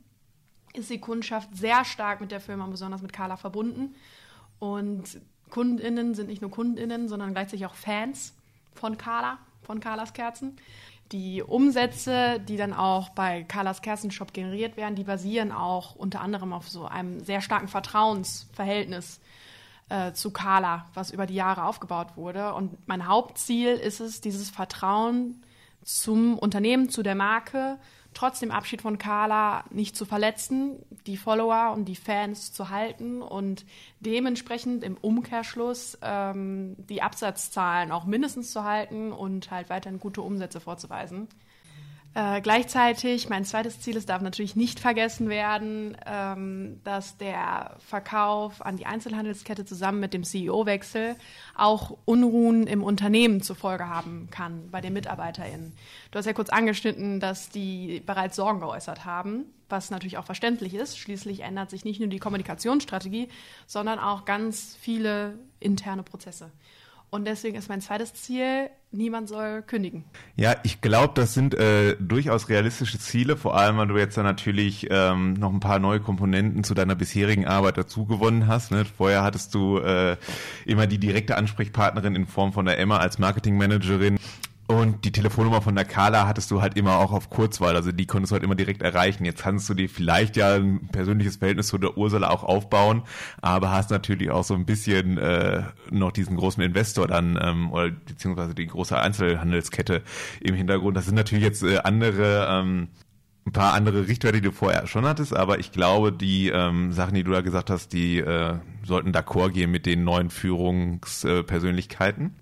ist 0.74 0.90
die 0.90 1.00
Kundschaft 1.00 1.48
sehr 1.56 1.84
stark 1.84 2.20
mit 2.20 2.30
der 2.30 2.40
Firma, 2.40 2.66
besonders 2.66 3.02
mit 3.02 3.12
Carla, 3.12 3.36
verbunden. 3.36 3.94
Und 4.58 5.20
KundInnen 5.50 6.14
sind 6.14 6.28
nicht 6.28 6.42
nur 6.42 6.50
KundInnen, 6.50 7.08
sondern 7.08 7.32
gleichzeitig 7.32 7.66
auch 7.66 7.74
Fans 7.74 8.34
von 8.74 8.98
Carla, 8.98 9.38
von 9.62 9.80
Carlas 9.80 10.12
Kerzen. 10.12 10.56
Die 11.12 11.42
Umsätze, 11.42 12.38
die 12.38 12.56
dann 12.56 12.74
auch 12.74 13.08
bei 13.10 13.44
Carlas 13.44 13.80
Kerzenshop 13.80 14.34
generiert 14.34 14.76
werden, 14.76 14.94
die 14.94 15.04
basieren 15.04 15.52
auch 15.52 15.94
unter 15.94 16.20
anderem 16.20 16.52
auf 16.52 16.68
so 16.68 16.84
einem 16.84 17.20
sehr 17.24 17.40
starken 17.40 17.68
Vertrauensverhältnis 17.68 19.20
äh, 19.88 20.12
zu 20.12 20.30
Carla, 20.30 20.86
was 20.92 21.10
über 21.10 21.26
die 21.26 21.34
Jahre 21.34 21.64
aufgebaut 21.64 22.16
wurde. 22.16 22.52
Und 22.54 22.86
mein 22.86 23.06
Hauptziel 23.06 23.68
ist 23.68 24.00
es, 24.00 24.20
dieses 24.20 24.50
Vertrauen 24.50 25.42
zum 25.82 26.38
Unternehmen, 26.38 26.90
zu 26.90 27.02
der 27.02 27.14
Marke 27.14 27.78
trotzdem 28.18 28.50
Abschied 28.50 28.82
von 28.82 28.98
Carla 28.98 29.62
nicht 29.70 29.94
zu 29.94 30.04
verletzen, 30.04 30.84
die 31.06 31.16
Follower 31.16 31.72
und 31.72 31.84
die 31.84 31.94
Fans 31.94 32.52
zu 32.52 32.68
halten 32.68 33.22
und 33.22 33.64
dementsprechend 34.00 34.82
im 34.82 34.96
Umkehrschluss 34.96 35.96
ähm, 36.02 36.74
die 36.78 37.00
Absatzzahlen 37.00 37.92
auch 37.92 38.06
mindestens 38.06 38.50
zu 38.50 38.64
halten 38.64 39.12
und 39.12 39.52
halt 39.52 39.70
weiterhin 39.70 40.00
gute 40.00 40.20
Umsätze 40.20 40.58
vorzuweisen. 40.58 41.28
Äh, 42.14 42.40
gleichzeitig, 42.40 43.28
mein 43.28 43.44
zweites 43.44 43.80
Ziel, 43.80 43.96
es 43.96 44.06
darf 44.06 44.22
natürlich 44.22 44.56
nicht 44.56 44.80
vergessen 44.80 45.28
werden, 45.28 45.96
ähm, 46.06 46.80
dass 46.82 47.16
der 47.18 47.76
Verkauf 47.78 48.64
an 48.64 48.76
die 48.76 48.86
Einzelhandelskette 48.86 49.64
zusammen 49.64 50.00
mit 50.00 50.14
dem 50.14 50.24
CEO-Wechsel 50.24 51.16
auch 51.54 51.96
Unruhen 52.06 52.66
im 52.66 52.82
Unternehmen 52.82 53.42
zur 53.42 53.56
Folge 53.56 53.88
haben 53.88 54.28
kann 54.30 54.70
bei 54.70 54.80
den 54.80 54.94
MitarbeiterInnen. 54.94 55.74
Du 56.10 56.18
hast 56.18 56.26
ja 56.26 56.32
kurz 56.32 56.48
angeschnitten, 56.48 57.20
dass 57.20 57.50
die 57.50 58.02
bereits 58.04 58.36
Sorgen 58.36 58.60
geäußert 58.60 59.04
haben, 59.04 59.44
was 59.68 59.90
natürlich 59.90 60.16
auch 60.16 60.24
verständlich 60.24 60.74
ist. 60.74 60.98
Schließlich 60.98 61.40
ändert 61.40 61.68
sich 61.68 61.84
nicht 61.84 62.00
nur 62.00 62.08
die 62.08 62.18
Kommunikationsstrategie, 62.18 63.28
sondern 63.66 63.98
auch 63.98 64.24
ganz 64.24 64.76
viele 64.80 65.38
interne 65.60 66.02
Prozesse. 66.02 66.50
Und 67.10 67.26
deswegen 67.26 67.56
ist 67.56 67.70
mein 67.70 67.80
zweites 67.80 68.12
Ziel, 68.12 68.68
niemand 68.90 69.30
soll 69.30 69.62
kündigen. 69.62 70.04
Ja, 70.36 70.56
ich 70.62 70.82
glaube, 70.82 71.12
das 71.14 71.32
sind 71.32 71.54
äh, 71.54 71.96
durchaus 71.98 72.50
realistische 72.50 72.98
Ziele, 72.98 73.38
vor 73.38 73.56
allem, 73.56 73.78
weil 73.78 73.88
du 73.88 73.96
jetzt 73.96 74.18
dann 74.18 74.24
natürlich 74.24 74.88
ähm, 74.90 75.32
noch 75.34 75.50
ein 75.50 75.60
paar 75.60 75.78
neue 75.78 76.00
Komponenten 76.00 76.64
zu 76.64 76.74
deiner 76.74 76.94
bisherigen 76.94 77.46
Arbeit 77.46 77.78
dazu 77.78 78.04
gewonnen 78.04 78.46
hast. 78.46 78.72
Ne? 78.72 78.84
Vorher 78.84 79.22
hattest 79.22 79.54
du 79.54 79.78
äh, 79.78 80.16
immer 80.66 80.86
die 80.86 80.98
direkte 80.98 81.36
Ansprechpartnerin 81.36 82.14
in 82.14 82.26
Form 82.26 82.52
von 82.52 82.66
der 82.66 82.78
Emma 82.78 82.98
als 82.98 83.18
Marketingmanagerin 83.18 84.18
und 84.68 85.06
die 85.06 85.12
Telefonnummer 85.12 85.62
von 85.62 85.74
der 85.74 85.86
Carla 85.86 86.28
hattest 86.28 86.50
du 86.50 86.60
halt 86.60 86.76
immer 86.76 86.98
auch 86.98 87.10
auf 87.10 87.30
Kurzwahl, 87.30 87.74
also 87.74 87.90
die 87.90 88.04
konntest 88.04 88.30
du 88.30 88.34
halt 88.34 88.44
immer 88.44 88.54
direkt 88.54 88.82
erreichen. 88.82 89.24
Jetzt 89.24 89.42
kannst 89.42 89.66
du 89.70 89.74
dir 89.74 89.88
vielleicht 89.88 90.36
ja 90.36 90.56
ein 90.56 90.88
persönliches 90.92 91.36
Verhältnis 91.36 91.68
zu 91.68 91.78
der 91.78 91.96
Ursula 91.96 92.28
auch 92.28 92.44
aufbauen, 92.44 93.02
aber 93.40 93.70
hast 93.70 93.90
natürlich 93.90 94.30
auch 94.30 94.44
so 94.44 94.52
ein 94.52 94.66
bisschen 94.66 95.16
äh, 95.16 95.62
noch 95.90 96.12
diesen 96.12 96.36
großen 96.36 96.62
Investor 96.62 97.06
dann 97.06 97.38
ähm, 97.42 97.72
oder 97.72 97.90
beziehungsweise 97.90 98.54
die 98.54 98.66
große 98.66 98.98
Einzelhandelskette 98.98 100.02
im 100.40 100.54
Hintergrund. 100.54 100.98
Das 100.98 101.06
sind 101.06 101.14
natürlich 101.14 101.44
jetzt 101.44 101.62
äh, 101.62 101.78
andere 101.78 102.46
ähm, 102.50 102.88
ein 103.46 103.52
paar 103.52 103.72
andere 103.72 104.06
Richtwerte, 104.06 104.42
die 104.42 104.48
du 104.48 104.52
vorher 104.52 104.86
schon 104.86 105.06
hattest, 105.06 105.34
aber 105.34 105.58
ich 105.58 105.72
glaube, 105.72 106.12
die 106.12 106.50
ähm, 106.50 106.92
Sachen, 106.92 107.14
die 107.14 107.24
du 107.24 107.32
da 107.32 107.40
gesagt 107.40 107.70
hast, 107.70 107.94
die 107.94 108.18
äh, 108.18 108.58
sollten 108.84 109.12
d'accord 109.12 109.52
gehen 109.52 109.70
mit 109.70 109.86
den 109.86 110.04
neuen 110.04 110.28
Führungspersönlichkeiten. 110.28 112.36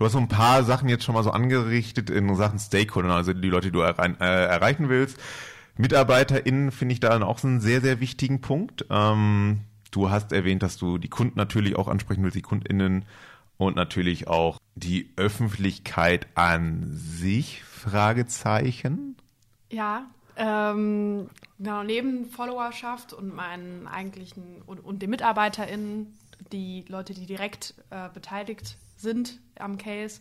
Du 0.00 0.06
hast 0.06 0.12
so 0.12 0.18
ein 0.18 0.28
paar 0.28 0.64
Sachen 0.64 0.88
jetzt 0.88 1.04
schon 1.04 1.14
mal 1.14 1.22
so 1.22 1.30
angerichtet 1.30 2.08
in 2.08 2.34
Sachen 2.34 2.58
Stakeholder, 2.58 3.10
also 3.10 3.34
die 3.34 3.50
Leute, 3.50 3.66
die 3.66 3.72
du 3.72 3.80
errein, 3.80 4.18
äh, 4.18 4.46
erreichen 4.46 4.88
willst. 4.88 5.18
MitarbeiterInnen 5.76 6.70
finde 6.70 6.94
ich 6.94 7.00
da 7.00 7.10
dann 7.10 7.22
auch 7.22 7.44
einen 7.44 7.60
sehr, 7.60 7.82
sehr 7.82 8.00
wichtigen 8.00 8.40
Punkt. 8.40 8.86
Ähm, 8.88 9.60
du 9.90 10.08
hast 10.08 10.32
erwähnt, 10.32 10.62
dass 10.62 10.78
du 10.78 10.96
die 10.96 11.10
Kunden 11.10 11.36
natürlich 11.36 11.76
auch 11.76 11.86
ansprechen 11.86 12.22
willst, 12.22 12.34
die 12.34 12.40
KundInnen 12.40 13.04
und 13.58 13.76
natürlich 13.76 14.26
auch 14.26 14.56
die 14.74 15.10
Öffentlichkeit 15.16 16.28
an 16.34 16.84
sich, 16.94 17.62
Fragezeichen. 17.62 19.16
Ja, 19.70 20.06
ähm, 20.36 21.28
genau, 21.58 21.82
neben 21.82 22.30
Followerschaft 22.30 23.12
und 23.12 23.34
meinen 23.34 23.86
eigentlichen 23.86 24.62
und, 24.64 24.78
und 24.78 25.02
den 25.02 25.10
MitarbeiterInnen, 25.10 26.16
die 26.52 26.84
Leute, 26.88 27.14
die 27.14 27.26
direkt 27.26 27.74
äh, 27.90 28.08
beteiligt 28.12 28.76
sind 28.96 29.38
am 29.58 29.78
Case, 29.78 30.20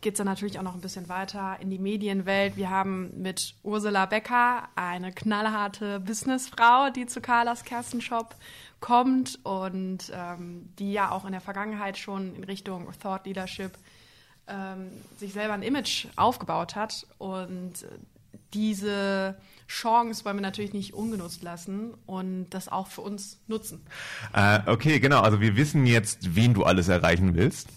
geht 0.00 0.14
es 0.14 0.18
dann 0.18 0.26
natürlich 0.26 0.58
auch 0.58 0.62
noch 0.62 0.74
ein 0.74 0.80
bisschen 0.80 1.08
weiter 1.08 1.58
in 1.60 1.70
die 1.70 1.78
Medienwelt. 1.78 2.56
Wir 2.56 2.70
haben 2.70 3.10
mit 3.20 3.54
Ursula 3.62 4.06
Becker 4.06 4.68
eine 4.74 5.12
knallharte 5.12 6.00
Businessfrau, 6.00 6.90
die 6.90 7.06
zu 7.06 7.20
Carlas 7.20 7.64
Kerstenshop 7.64 8.34
kommt 8.80 9.38
und 9.44 10.10
ähm, 10.14 10.70
die 10.78 10.92
ja 10.92 11.10
auch 11.10 11.26
in 11.26 11.32
der 11.32 11.42
Vergangenheit 11.42 11.98
schon 11.98 12.34
in 12.34 12.44
Richtung 12.44 12.88
Thought 12.98 13.26
Leadership 13.26 13.72
ähm, 14.48 14.90
sich 15.18 15.34
selber 15.34 15.54
ein 15.54 15.62
Image 15.62 16.06
aufgebaut 16.16 16.76
hat. 16.76 17.06
Und 17.18 17.74
diese 18.54 19.36
Chance 19.70 20.24
wollen 20.24 20.36
wir 20.36 20.42
natürlich 20.42 20.72
nicht 20.72 20.94
ungenutzt 20.94 21.42
lassen 21.42 21.94
und 22.04 22.50
das 22.50 22.68
auch 22.68 22.88
für 22.88 23.02
uns 23.02 23.38
nutzen. 23.46 23.80
Äh, 24.34 24.60
okay, 24.66 24.98
genau. 24.98 25.20
Also 25.20 25.40
wir 25.40 25.56
wissen 25.56 25.86
jetzt, 25.86 26.34
wen 26.34 26.54
du 26.54 26.64
alles 26.64 26.88
erreichen 26.88 27.36
willst 27.36 27.68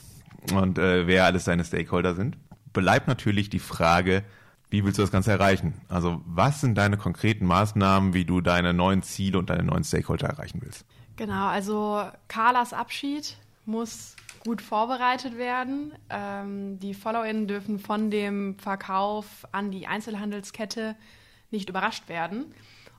und 0.53 0.79
äh, 0.79 1.05
wer 1.05 1.25
alles 1.25 1.43
deine 1.43 1.63
Stakeholder 1.63 2.15
sind. 2.15 2.37
Bleibt 2.73 3.07
natürlich 3.07 3.51
die 3.51 3.59
Frage, 3.59 4.23
wie 4.71 4.83
willst 4.83 4.97
du 4.97 5.03
das 5.03 5.11
Ganze 5.11 5.31
erreichen? 5.31 5.75
Also 5.87 6.21
was 6.25 6.61
sind 6.61 6.75
deine 6.79 6.97
konkreten 6.97 7.45
Maßnahmen, 7.45 8.15
wie 8.15 8.25
du 8.25 8.41
deine 8.41 8.73
neuen 8.73 9.03
Ziele 9.03 9.37
und 9.37 9.51
deine 9.51 9.63
neuen 9.63 9.83
Stakeholder 9.83 10.27
erreichen 10.29 10.61
willst? 10.63 10.85
Genau, 11.15 11.45
also 11.45 12.03
Carlas 12.27 12.73
Abschied 12.73 13.37
muss 13.65 14.15
gut 14.43 14.63
vorbereitet 14.63 15.37
werden. 15.37 15.93
Ähm, 16.09 16.79
die 16.79 16.95
FollowerInnen 16.95 17.47
dürfen 17.47 17.77
von 17.77 18.09
dem 18.09 18.57
Verkauf 18.57 19.47
an 19.51 19.69
die 19.69 19.85
Einzelhandelskette 19.85 20.95
nicht 21.53 21.69
überrascht 21.69 22.09
werden. 22.09 22.53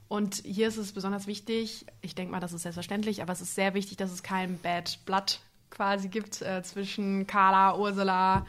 Und 0.09 0.37
hier 0.45 0.69
ist 0.69 0.77
es 0.77 0.93
besonders 0.93 1.27
wichtig, 1.27 1.87
ich 2.01 2.15
denke 2.15 2.33
mal, 2.33 2.41
das 2.41 2.53
ist 2.53 2.63
selbstverständlich, 2.63 3.23
aber 3.23 3.33
es 3.33 3.41
ist 3.41 3.55
sehr 3.55 3.75
wichtig, 3.75 3.97
dass 3.97 4.13
es 4.13 4.23
kein 4.23 4.59
Bad 4.59 4.99
Blood 5.05 5.41
quasi 5.71 6.09
gibt 6.09 6.41
äh, 6.43 6.63
zwischen 6.63 7.27
Carla, 7.27 7.77
Ursula, 7.77 8.47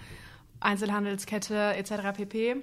Einzelhandelskette 0.60 1.76
etc. 1.76 2.16
pp. 2.16 2.58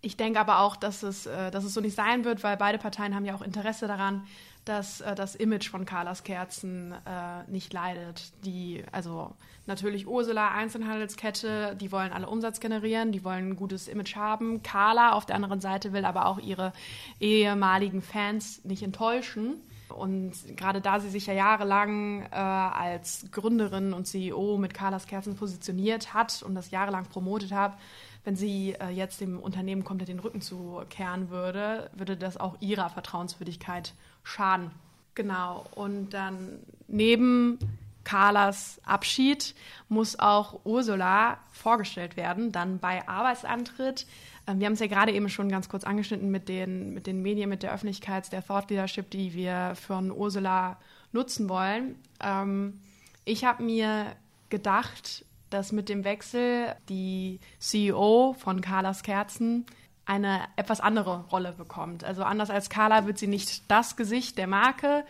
Ich 0.00 0.16
denke 0.16 0.38
aber 0.38 0.60
auch, 0.60 0.76
dass 0.76 1.02
es, 1.02 1.26
äh, 1.26 1.50
dass 1.50 1.64
es 1.64 1.74
so 1.74 1.80
nicht 1.80 1.96
sein 1.96 2.24
wird, 2.24 2.42
weil 2.42 2.56
beide 2.56 2.78
Parteien 2.78 3.14
haben 3.14 3.24
ja 3.24 3.34
auch 3.34 3.42
Interesse 3.42 3.86
daran, 3.86 4.26
dass 4.64 5.00
äh, 5.00 5.14
das 5.14 5.34
Image 5.34 5.68
von 5.68 5.84
Carlas 5.84 6.22
Kerzen 6.24 6.92
äh, 6.92 7.50
nicht 7.50 7.72
leidet. 7.72 8.32
Die, 8.44 8.84
also 8.92 9.34
natürlich 9.66 10.06
Ursula, 10.06 10.50
Einzelhandelskette, 10.52 11.76
die 11.76 11.92
wollen 11.92 12.12
alle 12.12 12.28
Umsatz 12.28 12.60
generieren, 12.60 13.12
die 13.12 13.24
wollen 13.24 13.50
ein 13.50 13.56
gutes 13.56 13.88
Image 13.88 14.16
haben. 14.16 14.62
Carla 14.62 15.12
auf 15.12 15.26
der 15.26 15.36
anderen 15.36 15.60
Seite 15.60 15.92
will 15.92 16.04
aber 16.04 16.26
auch 16.26 16.38
ihre 16.38 16.72
ehemaligen 17.20 18.02
Fans 18.02 18.64
nicht 18.64 18.82
enttäuschen. 18.82 19.60
Und 19.88 20.32
gerade 20.56 20.80
da 20.80 20.98
sie 20.98 21.10
sich 21.10 21.26
ja 21.26 21.34
jahrelang 21.34 22.22
äh, 22.22 22.34
als 22.34 23.26
Gründerin 23.30 23.92
und 23.92 24.06
CEO 24.06 24.56
mit 24.56 24.74
Carlas 24.74 25.06
Kerzen 25.06 25.36
positioniert 25.36 26.14
hat 26.14 26.42
und 26.42 26.54
das 26.54 26.70
jahrelang 26.70 27.04
promotet 27.04 27.52
hat, 27.52 27.76
wenn 28.24 28.36
sie 28.36 28.74
äh, 28.80 28.88
jetzt 28.88 29.20
dem 29.20 29.38
Unternehmen 29.38 29.84
komplett 29.84 30.08
den 30.08 30.18
Rücken 30.18 30.40
zu 30.40 30.82
kehren 30.88 31.28
würde, 31.28 31.90
würde 31.94 32.16
das 32.16 32.38
auch 32.38 32.56
ihrer 32.60 32.88
Vertrauenswürdigkeit 32.88 33.92
schaden. 34.24 34.70
Genau. 35.14 35.64
Und 35.74 36.10
dann 36.10 36.58
neben 36.88 37.58
Carlas 38.02 38.80
Abschied 38.84 39.54
muss 39.88 40.18
auch 40.18 40.60
Ursula 40.64 41.38
vorgestellt 41.50 42.16
werden, 42.16 42.52
dann 42.52 42.78
bei 42.78 43.06
Arbeitsantritt. 43.08 44.06
Ähm, 44.46 44.60
wir 44.60 44.66
haben 44.66 44.74
es 44.74 44.80
ja 44.80 44.86
gerade 44.86 45.12
eben 45.12 45.28
schon 45.28 45.48
ganz 45.48 45.68
kurz 45.68 45.84
angeschnitten 45.84 46.30
mit 46.30 46.48
den, 46.48 46.92
mit 46.92 47.06
den 47.06 47.22
Medien, 47.22 47.48
mit 47.48 47.62
der 47.62 47.72
Öffentlichkeit, 47.72 48.30
der 48.32 48.46
Thought 48.46 48.70
Leadership, 48.70 49.10
die 49.10 49.34
wir 49.34 49.74
von 49.74 50.10
Ursula 50.10 50.78
nutzen 51.12 51.48
wollen. 51.48 51.96
Ähm, 52.20 52.80
ich 53.24 53.44
habe 53.44 53.62
mir 53.62 54.14
gedacht, 54.50 55.24
dass 55.50 55.72
mit 55.72 55.88
dem 55.88 56.04
Wechsel 56.04 56.74
die 56.88 57.40
CEO 57.58 58.34
von 58.38 58.60
Carlas 58.60 59.02
Kerzen 59.02 59.64
eine 60.06 60.42
etwas 60.56 60.80
andere 60.80 61.24
Rolle 61.30 61.52
bekommt. 61.52 62.04
Also 62.04 62.22
anders 62.22 62.50
als 62.50 62.68
Carla 62.70 63.06
wird 63.06 63.18
sie 63.18 63.26
nicht 63.26 63.70
das 63.70 63.96
Gesicht 63.96 64.38
der 64.38 64.46
Marke, 64.46 65.04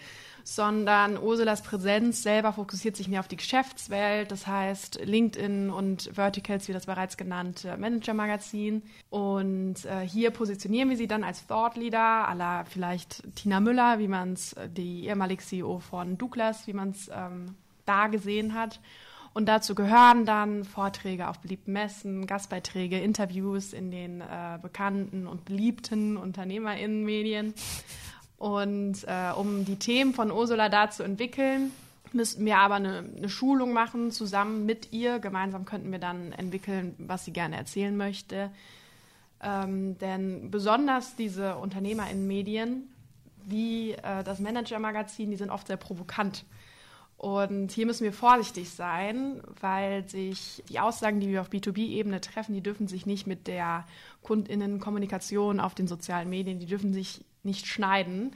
sondern 0.45 1.17
Ursulas 1.17 1.63
Präsenz 1.63 2.23
selber 2.23 2.53
fokussiert 2.53 2.97
sich 2.97 3.09
mehr 3.09 3.21
auf 3.21 3.29
die 3.29 3.39
Geschäftswelt, 3.39 4.31
das 4.31 4.47
heißt 4.47 5.01
LinkedIn 5.03 5.71
und 5.71 6.11
Verticals, 6.13 6.69
wie 6.69 6.75
das 6.75 6.85
bereits 6.85 7.17
genannte 7.17 7.77
Manager-Magazin. 7.79 8.83
Und 9.09 9.85
äh, 9.87 10.07
hier 10.07 10.31
positionieren 10.31 10.91
wir 10.91 10.99
sie 10.99 11.09
dann 11.09 11.25
als 11.25 11.47
Thought 11.47 11.77
Leader, 11.77 12.29
aller 12.29 12.67
vielleicht 12.67 13.23
Tina 13.35 13.61
Müller, 13.61 13.99
wie 13.99 14.09
man 14.09 14.35
es, 14.35 14.53
äh, 14.53 14.69
die 14.69 15.07
ehemalige 15.07 15.43
CEO 15.43 15.79
von 15.79 16.19
Douglas, 16.19 16.67
wie 16.67 16.75
man 16.75 16.91
es 16.91 17.11
ähm, 17.13 17.55
da 17.87 18.09
gesehen 18.09 18.53
hat. 18.53 18.81
Und 19.35 19.47
dazu 19.47 19.75
gehören 19.75 20.25
dann 20.27 20.65
Vorträge 20.65 21.29
auf 21.29 21.41
beliebten 21.41 21.73
Messen, 21.73 22.27
Gastbeiträge, 22.27 23.01
Interviews 23.01 23.73
in 23.73 23.91
den 23.91 24.21
äh, 24.21 24.59
bekannten 24.63 25.27
und 25.27 25.45
beliebten 25.45 26.17
UnternehmerInnenmedien. 26.17 27.53
Und 28.39 29.05
äh, 29.09 29.33
um 29.37 29.65
die 29.65 29.77
Themen 29.77 30.15
von 30.15 30.31
Ursula 30.31 30.69
da 30.69 30.89
zu 30.89 31.03
entwickeln, 31.03 31.73
müssten 32.13 32.45
wir 32.45 32.59
aber 32.59 32.77
eine, 32.77 33.05
eine, 33.17 33.29
Schulung 33.29 33.73
machen 33.73 34.13
zusammen 34.13 34.67
mit 34.67 34.93
ihr. 34.93 35.19
Gemeinsam 35.19 35.65
könnten 35.65 35.91
wir 35.91 35.99
dann 35.99 36.31
entwickeln, 36.31 36.95
was 36.99 37.25
sie 37.25 37.33
gerne 37.33 37.57
erzählen 37.57 37.97
möchte. 37.97 38.53
Ähm, 39.43 39.99
denn 39.99 40.53
besonders 40.53 41.17
diese 41.17 41.57
UnternehmerInnen-Medien 41.57 42.89
wie 43.47 43.93
äh, 43.93 44.23
das 44.23 44.39
Manager-Magazin, 44.39 45.31
die 45.31 45.37
sind 45.37 45.51
oft 45.51 45.67
sehr 45.67 45.77
provokant. 45.77 46.45
Und 47.17 47.73
hier 47.73 47.87
müssen 47.87 48.05
wir 48.05 48.13
vorsichtig 48.13 48.71
sein, 48.71 49.41
weil 49.61 50.09
sich 50.09 50.63
die 50.69 50.81
Aussagen, 50.81 51.21
die 51.21 51.29
wir 51.29 51.41
auf 51.41 51.49
B2B-Ebene 51.49 52.21
treffen, 52.21 52.55
die 52.55 52.61
dürfen 52.61 52.87
sich 52.87 53.07
nicht 53.07 53.27
mit 53.27 53.47
der 53.47 53.87
Kundinnenkommunikation 54.23 55.61
auf 55.61 55.75
den 55.75 55.87
sozialen 55.87 56.29
Medien, 56.29 56.59
die 56.59 56.67
dürfen 56.67 56.93
sich 56.93 57.25
nicht 57.43 57.67
schneiden 57.67 58.33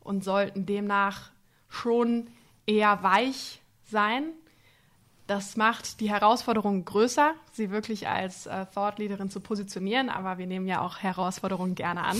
und 0.00 0.24
sollten 0.24 0.66
demnach 0.66 1.30
schon 1.68 2.26
eher 2.66 3.02
weich 3.02 3.60
sein. 3.84 4.24
Das 5.26 5.56
macht 5.56 6.00
die 6.00 6.10
Herausforderung 6.10 6.84
größer, 6.84 7.34
sie 7.52 7.70
wirklich 7.70 8.08
als 8.08 8.46
äh, 8.46 8.66
Thought 8.74 8.98
Leaderin 8.98 9.30
zu 9.30 9.40
positionieren, 9.40 10.08
aber 10.08 10.38
wir 10.38 10.46
nehmen 10.46 10.66
ja 10.66 10.80
auch 10.80 10.98
Herausforderungen 10.98 11.74
gerne 11.74 12.02
an. 12.02 12.16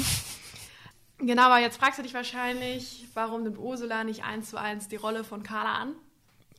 Genau, 1.24 1.42
aber 1.42 1.60
jetzt 1.60 1.78
fragst 1.78 1.98
du 1.98 2.02
dich 2.02 2.14
wahrscheinlich, 2.14 3.06
warum 3.14 3.44
nimmt 3.44 3.58
Ursula 3.58 4.02
nicht 4.02 4.24
eins 4.24 4.50
zu 4.50 4.56
eins 4.58 4.88
die 4.88 4.96
Rolle 4.96 5.22
von 5.22 5.44
Carla 5.44 5.74
an? 5.74 5.94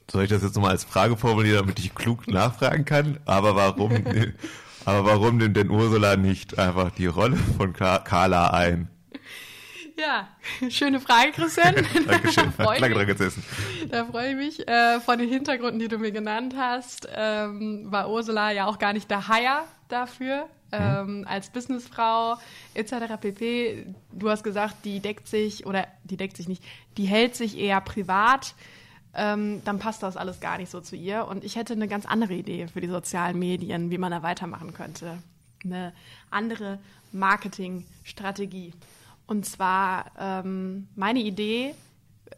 Soll 0.09 0.23
ich 0.23 0.29
das 0.29 0.41
jetzt 0.41 0.55
nochmal 0.55 0.71
als 0.71 0.85
Frage 0.85 1.17
formulieren, 1.17 1.57
damit 1.57 1.79
ich 1.79 1.93
klug 1.93 2.27
nachfragen 2.27 2.85
kann? 2.85 3.19
Aber 3.25 3.55
warum, 3.55 3.91
aber 4.85 5.05
warum 5.05 5.37
nimmt 5.37 5.57
denn 5.57 5.69
Ursula 5.69 6.15
nicht 6.15 6.57
einfach 6.57 6.91
die 6.91 7.07
Rolle 7.07 7.37
von 7.57 7.73
Carla 7.73 8.51
ein? 8.51 8.89
Ja, 9.97 10.27
schöne 10.69 10.99
Frage, 10.99 11.31
Christian. 11.33 11.75
Dankeschön. 12.07 12.51
Da 12.57 12.75
Lange 12.75 12.95
dran 12.95 13.07
gesessen. 13.07 13.43
Da 13.89 14.05
freue 14.05 14.31
ich 14.31 14.35
mich. 14.35 14.67
Äh, 14.67 14.99
von 15.01 15.19
den 15.19 15.29
Hintergründen, 15.29 15.79
die 15.79 15.87
du 15.87 15.99
mir 15.99 16.11
genannt 16.11 16.55
hast, 16.57 17.07
ähm, 17.13 17.91
war 17.91 18.09
Ursula 18.09 18.51
ja 18.51 18.65
auch 18.65 18.79
gar 18.79 18.93
nicht 18.93 19.11
der 19.11 19.27
Hire 19.27 19.65
dafür. 19.89 20.47
Ähm, 20.73 21.19
mhm. 21.19 21.27
als 21.27 21.49
Businessfrau 21.49 22.37
etc. 22.73 22.93
pp. 23.21 23.85
Du 24.11 24.29
hast 24.29 24.43
gesagt, 24.43 24.77
die 24.85 24.99
deckt 24.99 25.27
sich 25.27 25.67
oder 25.67 25.87
die 26.03 26.17
deckt 26.17 26.35
sich 26.35 26.47
nicht, 26.47 26.63
die 26.97 27.05
hält 27.05 27.35
sich 27.35 27.59
eher 27.59 27.79
privat. 27.79 28.55
Ähm, 29.13 29.61
dann 29.65 29.77
passt 29.77 30.01
das 30.01 30.17
alles 30.17 30.39
gar 30.39 30.57
nicht 30.57 30.71
so 30.71 30.81
zu 30.81 30.95
ihr. 30.95 31.27
Und 31.27 31.43
ich 31.43 31.55
hätte 31.55 31.73
eine 31.73 31.87
ganz 31.87 32.07
andere 32.07 32.33
Idee 32.33 32.67
für 32.67 32.81
die 32.81 32.87
sozialen 32.87 33.37
Medien, 33.37 33.91
wie 33.91 33.99
man 33.99 34.11
da 34.11 34.23
weitermachen 34.23 34.73
könnte. 34.73 35.19
Eine 35.63 35.93
andere 36.31 36.79
Marketingstrategie. 37.11 38.73
Und 39.27 39.45
zwar 39.45 40.05
ähm, 40.19 40.87
meine 40.95 41.19
Idee 41.19 41.75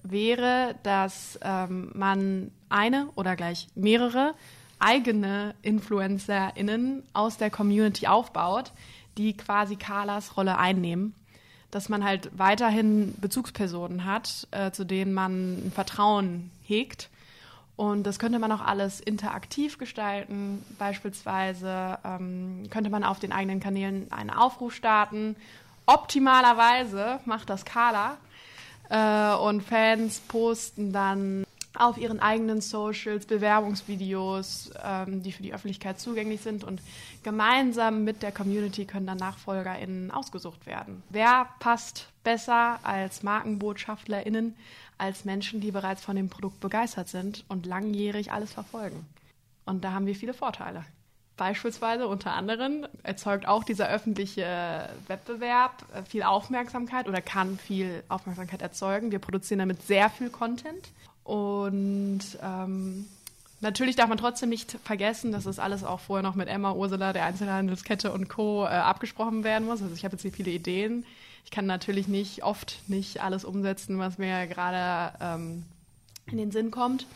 wäre, 0.04 0.76
dass 0.84 1.40
ähm, 1.42 1.92
man 1.96 2.52
eine 2.68 3.10
oder 3.16 3.38
gleich 3.38 3.70
mehrere 3.76 4.34
eigene 4.80 5.56
InfluencerInnen 5.62 7.04
aus 7.14 7.38
der 7.38 7.50
Community 7.50 8.08
aufbaut, 8.08 8.72
die 9.18 9.36
quasi 9.36 9.76
Carlas 9.76 10.38
Rolle 10.38 10.58
einnehmen. 10.58 11.14
Dass 11.72 11.90
man 11.90 12.04
halt 12.04 12.30
weiterhin 12.38 13.14
Bezugspersonen 13.20 14.06
hat, 14.06 14.48
äh, 14.52 14.72
zu 14.72 14.86
denen 14.86 15.14
man 15.14 15.72
Vertrauen 15.74 16.52
hegt. 16.64 17.10
Und 17.76 18.04
das 18.04 18.20
könnte 18.20 18.40
man 18.40 18.52
auch 18.52 18.62
alles 18.62 19.02
interaktiv 19.02 19.78
gestalten. 19.78 20.64
Beispielsweise 20.80 21.98
ähm, 22.06 22.70
könnte 22.70 22.90
man 22.90 23.04
auf 23.04 23.20
den 23.20 23.34
eigenen 23.34 23.60
Kanälen 23.60 24.10
einen 24.12 24.30
Aufruf 24.30 24.74
starten 24.74 25.36
Optimalerweise 25.88 27.20
macht 27.26 27.50
das 27.50 27.64
Carla 27.64 28.18
äh, 28.90 29.36
und 29.36 29.62
Fans 29.62 30.20
posten 30.20 30.92
dann 30.92 31.46
auf 31.78 31.98
ihren 31.98 32.20
eigenen 32.20 32.62
Socials 32.62 33.26
Bewerbungsvideos, 33.26 34.72
ähm, 34.84 35.22
die 35.24 35.32
für 35.32 35.44
die 35.44 35.54
Öffentlichkeit 35.54 36.00
zugänglich 36.00 36.42
sind 36.42 36.64
und 36.64 36.82
gemeinsam 37.24 38.04
mit 38.04 38.24
der 38.24 38.32
Community 38.32 38.86
können 38.86 39.08
dann 39.08 39.18
NachfolgerInnen 39.18 40.12
ausgesucht 40.12 40.66
werden. 40.66 41.04
Wer 41.10 41.48
passt 41.60 42.08
besser 42.24 42.80
als 42.84 43.24
MarkenbotschafterInnen 43.24 44.56
als 44.98 45.26
Menschen, 45.26 45.60
die 45.62 45.72
bereits 45.72 46.04
von 46.04 46.16
dem 46.16 46.30
Produkt 46.30 46.60
begeistert 46.60 47.10
sind 47.10 47.44
und 47.48 47.66
langjährig 47.66 48.32
alles 48.32 48.54
verfolgen? 48.54 49.06
Und 49.66 49.84
da 49.84 49.92
haben 49.92 50.06
wir 50.06 50.16
viele 50.16 50.34
Vorteile. 50.34 50.86
Beispielsweise 51.38 52.08
unter 52.08 52.34
anderem 52.34 52.88
erzeugt 53.04 53.46
auch 53.46 53.66
dieser 53.66 53.90
öffentliche 53.90 54.90
Wettbewerb 55.08 55.86
äh, 55.94 56.04
viel 56.04 56.24
Aufmerksamkeit 56.24 57.10
oder 57.10 57.22
kann 57.22 57.58
viel 57.58 58.04
Aufmerksamkeit 58.08 58.62
erzeugen. 58.62 59.12
Wir 59.12 59.20
produzieren 59.20 59.60
damit 59.60 59.82
sehr 59.82 60.10
viel 60.10 60.30
Content 60.30 60.92
und 61.26 62.22
ähm, 62.44 63.08
natürlich 63.60 63.96
darf 63.96 64.08
man 64.08 64.20
trotzdem 64.20 64.50
nicht 64.50 64.78
vergessen, 64.84 65.32
dass 65.32 65.46
das 65.46 65.58
alles 65.58 65.84
auch 65.84 66.00
vorher 66.00 66.22
noch 66.22 66.36
mit 66.36 66.48
Emma, 66.48 66.72
Ursula, 66.72 67.14
der 67.14 67.26
Einzelhandelskette 67.26 68.12
und 68.12 68.30
Co. 68.30 68.64
Äh, 68.64 68.68
abgesprochen 68.68 69.44
werden 69.44 69.66
muss. 69.66 69.82
Also 69.82 69.96
ich 69.96 70.06
habe 70.06 70.14
jetzt 70.14 70.22
hier 70.22 70.32
viele 70.32 70.52
Ideen. 70.52 71.04
Ich 71.44 71.50
kann 71.50 71.66
natürlich 71.66 72.08
nicht 72.08 72.44
oft 72.44 72.78
nicht 72.88 73.24
alles 73.24 73.44
umsetzen, 73.44 73.98
was 73.98 74.20
mir 74.20 74.46
gerade 74.46 75.18
ähm, 75.20 75.66
in 76.28 76.38
den 76.38 76.52
Sinn 76.52 76.70
kommt. 76.70 77.08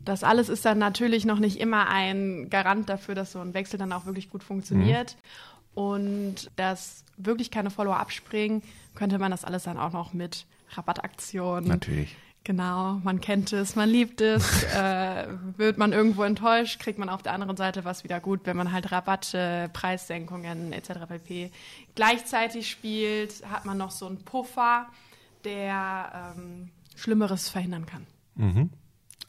Das 0.00 0.24
alles 0.24 0.48
ist 0.48 0.64
dann 0.64 0.78
natürlich 0.78 1.24
noch 1.24 1.38
nicht 1.38 1.60
immer 1.60 1.88
ein 1.88 2.50
Garant 2.50 2.88
dafür, 2.88 3.14
dass 3.14 3.30
so 3.30 3.38
ein 3.38 3.54
Wechsel 3.54 3.78
dann 3.78 3.92
auch 3.92 4.06
wirklich 4.06 4.28
gut 4.28 4.42
funktioniert. 4.42 5.14
Mhm. 5.14 5.80
Und 5.82 6.50
dass 6.56 7.04
wirklich 7.16 7.52
keine 7.52 7.70
Follower 7.70 8.00
abspringen, 8.00 8.62
könnte 8.96 9.20
man 9.20 9.30
das 9.30 9.44
alles 9.44 9.62
dann 9.62 9.78
auch 9.78 9.92
noch 9.92 10.14
mit 10.14 10.46
Rabattaktionen. 10.70 11.68
Natürlich. 11.68 12.16
Genau, 12.42 12.94
man 13.04 13.20
kennt 13.20 13.52
es, 13.52 13.76
man 13.76 13.88
liebt 13.88 14.20
es. 14.20 14.64
äh, 14.74 15.26
wird 15.56 15.76
man 15.76 15.92
irgendwo 15.92 16.22
enttäuscht, 16.22 16.80
kriegt 16.80 16.98
man 16.98 17.08
auf 17.08 17.22
der 17.22 17.32
anderen 17.32 17.56
Seite 17.56 17.84
was 17.84 18.02
wieder 18.02 18.18
gut, 18.20 18.40
wenn 18.44 18.56
man 18.56 18.72
halt 18.72 18.90
Rabatte, 18.90 19.68
Preissenkungen 19.72 20.72
etc. 20.72 20.90
pp. 21.08 21.50
Gleichzeitig 21.94 22.70
spielt, 22.70 23.46
hat 23.48 23.66
man 23.66 23.76
noch 23.76 23.90
so 23.90 24.06
einen 24.06 24.24
Puffer, 24.24 24.86
der 25.44 26.34
ähm, 26.36 26.70
Schlimmeres 26.96 27.48
verhindern 27.48 27.86
kann. 27.86 28.06
Mhm. 28.36 28.70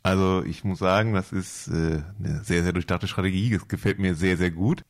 Also 0.03 0.43
ich 0.45 0.63
muss 0.63 0.79
sagen, 0.79 1.13
das 1.13 1.31
ist 1.31 1.67
äh, 1.67 2.01
eine 2.19 2.43
sehr, 2.43 2.63
sehr 2.63 2.73
durchdachte 2.73 3.07
Strategie. 3.07 3.51
Das 3.51 3.67
gefällt 3.67 3.99
mir 3.99 4.15
sehr, 4.15 4.37
sehr 4.37 4.51
gut. 4.51 4.83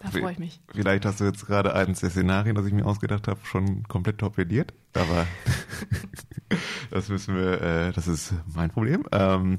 Da 0.00 0.10
freue 0.10 0.32
ich 0.32 0.38
mich. 0.38 0.60
Vielleicht 0.68 1.04
hast 1.04 1.20
du 1.20 1.24
jetzt 1.24 1.46
gerade 1.46 1.74
eines 1.74 2.00
der 2.00 2.10
Szenarien, 2.10 2.54
das 2.54 2.66
ich 2.66 2.72
mir 2.72 2.86
ausgedacht 2.86 3.28
habe, 3.28 3.40
schon 3.44 3.82
komplett 3.84 4.18
torpediert. 4.18 4.72
Aber 4.94 5.26
das 6.90 7.08
müssen 7.08 7.36
wir, 7.36 7.60
äh, 7.60 7.92
das 7.92 8.08
ist 8.08 8.34
mein 8.54 8.70
Problem. 8.70 9.04
Ähm, 9.12 9.58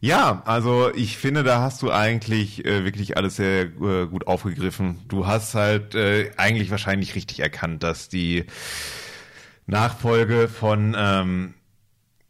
ja, 0.00 0.42
also 0.44 0.94
ich 0.94 1.18
finde, 1.18 1.42
da 1.42 1.60
hast 1.60 1.82
du 1.82 1.90
eigentlich 1.90 2.64
äh, 2.64 2.84
wirklich 2.84 3.16
alles 3.16 3.36
sehr 3.36 3.62
äh, 3.64 4.06
gut 4.06 4.28
aufgegriffen. 4.28 4.98
Du 5.08 5.26
hast 5.26 5.54
halt 5.54 5.96
äh, 5.96 6.30
eigentlich 6.36 6.70
wahrscheinlich 6.70 7.16
richtig 7.16 7.40
erkannt, 7.40 7.82
dass 7.82 8.08
die 8.08 8.44
Nachfolge 9.66 10.48
von 10.48 10.94
ähm, 10.96 11.54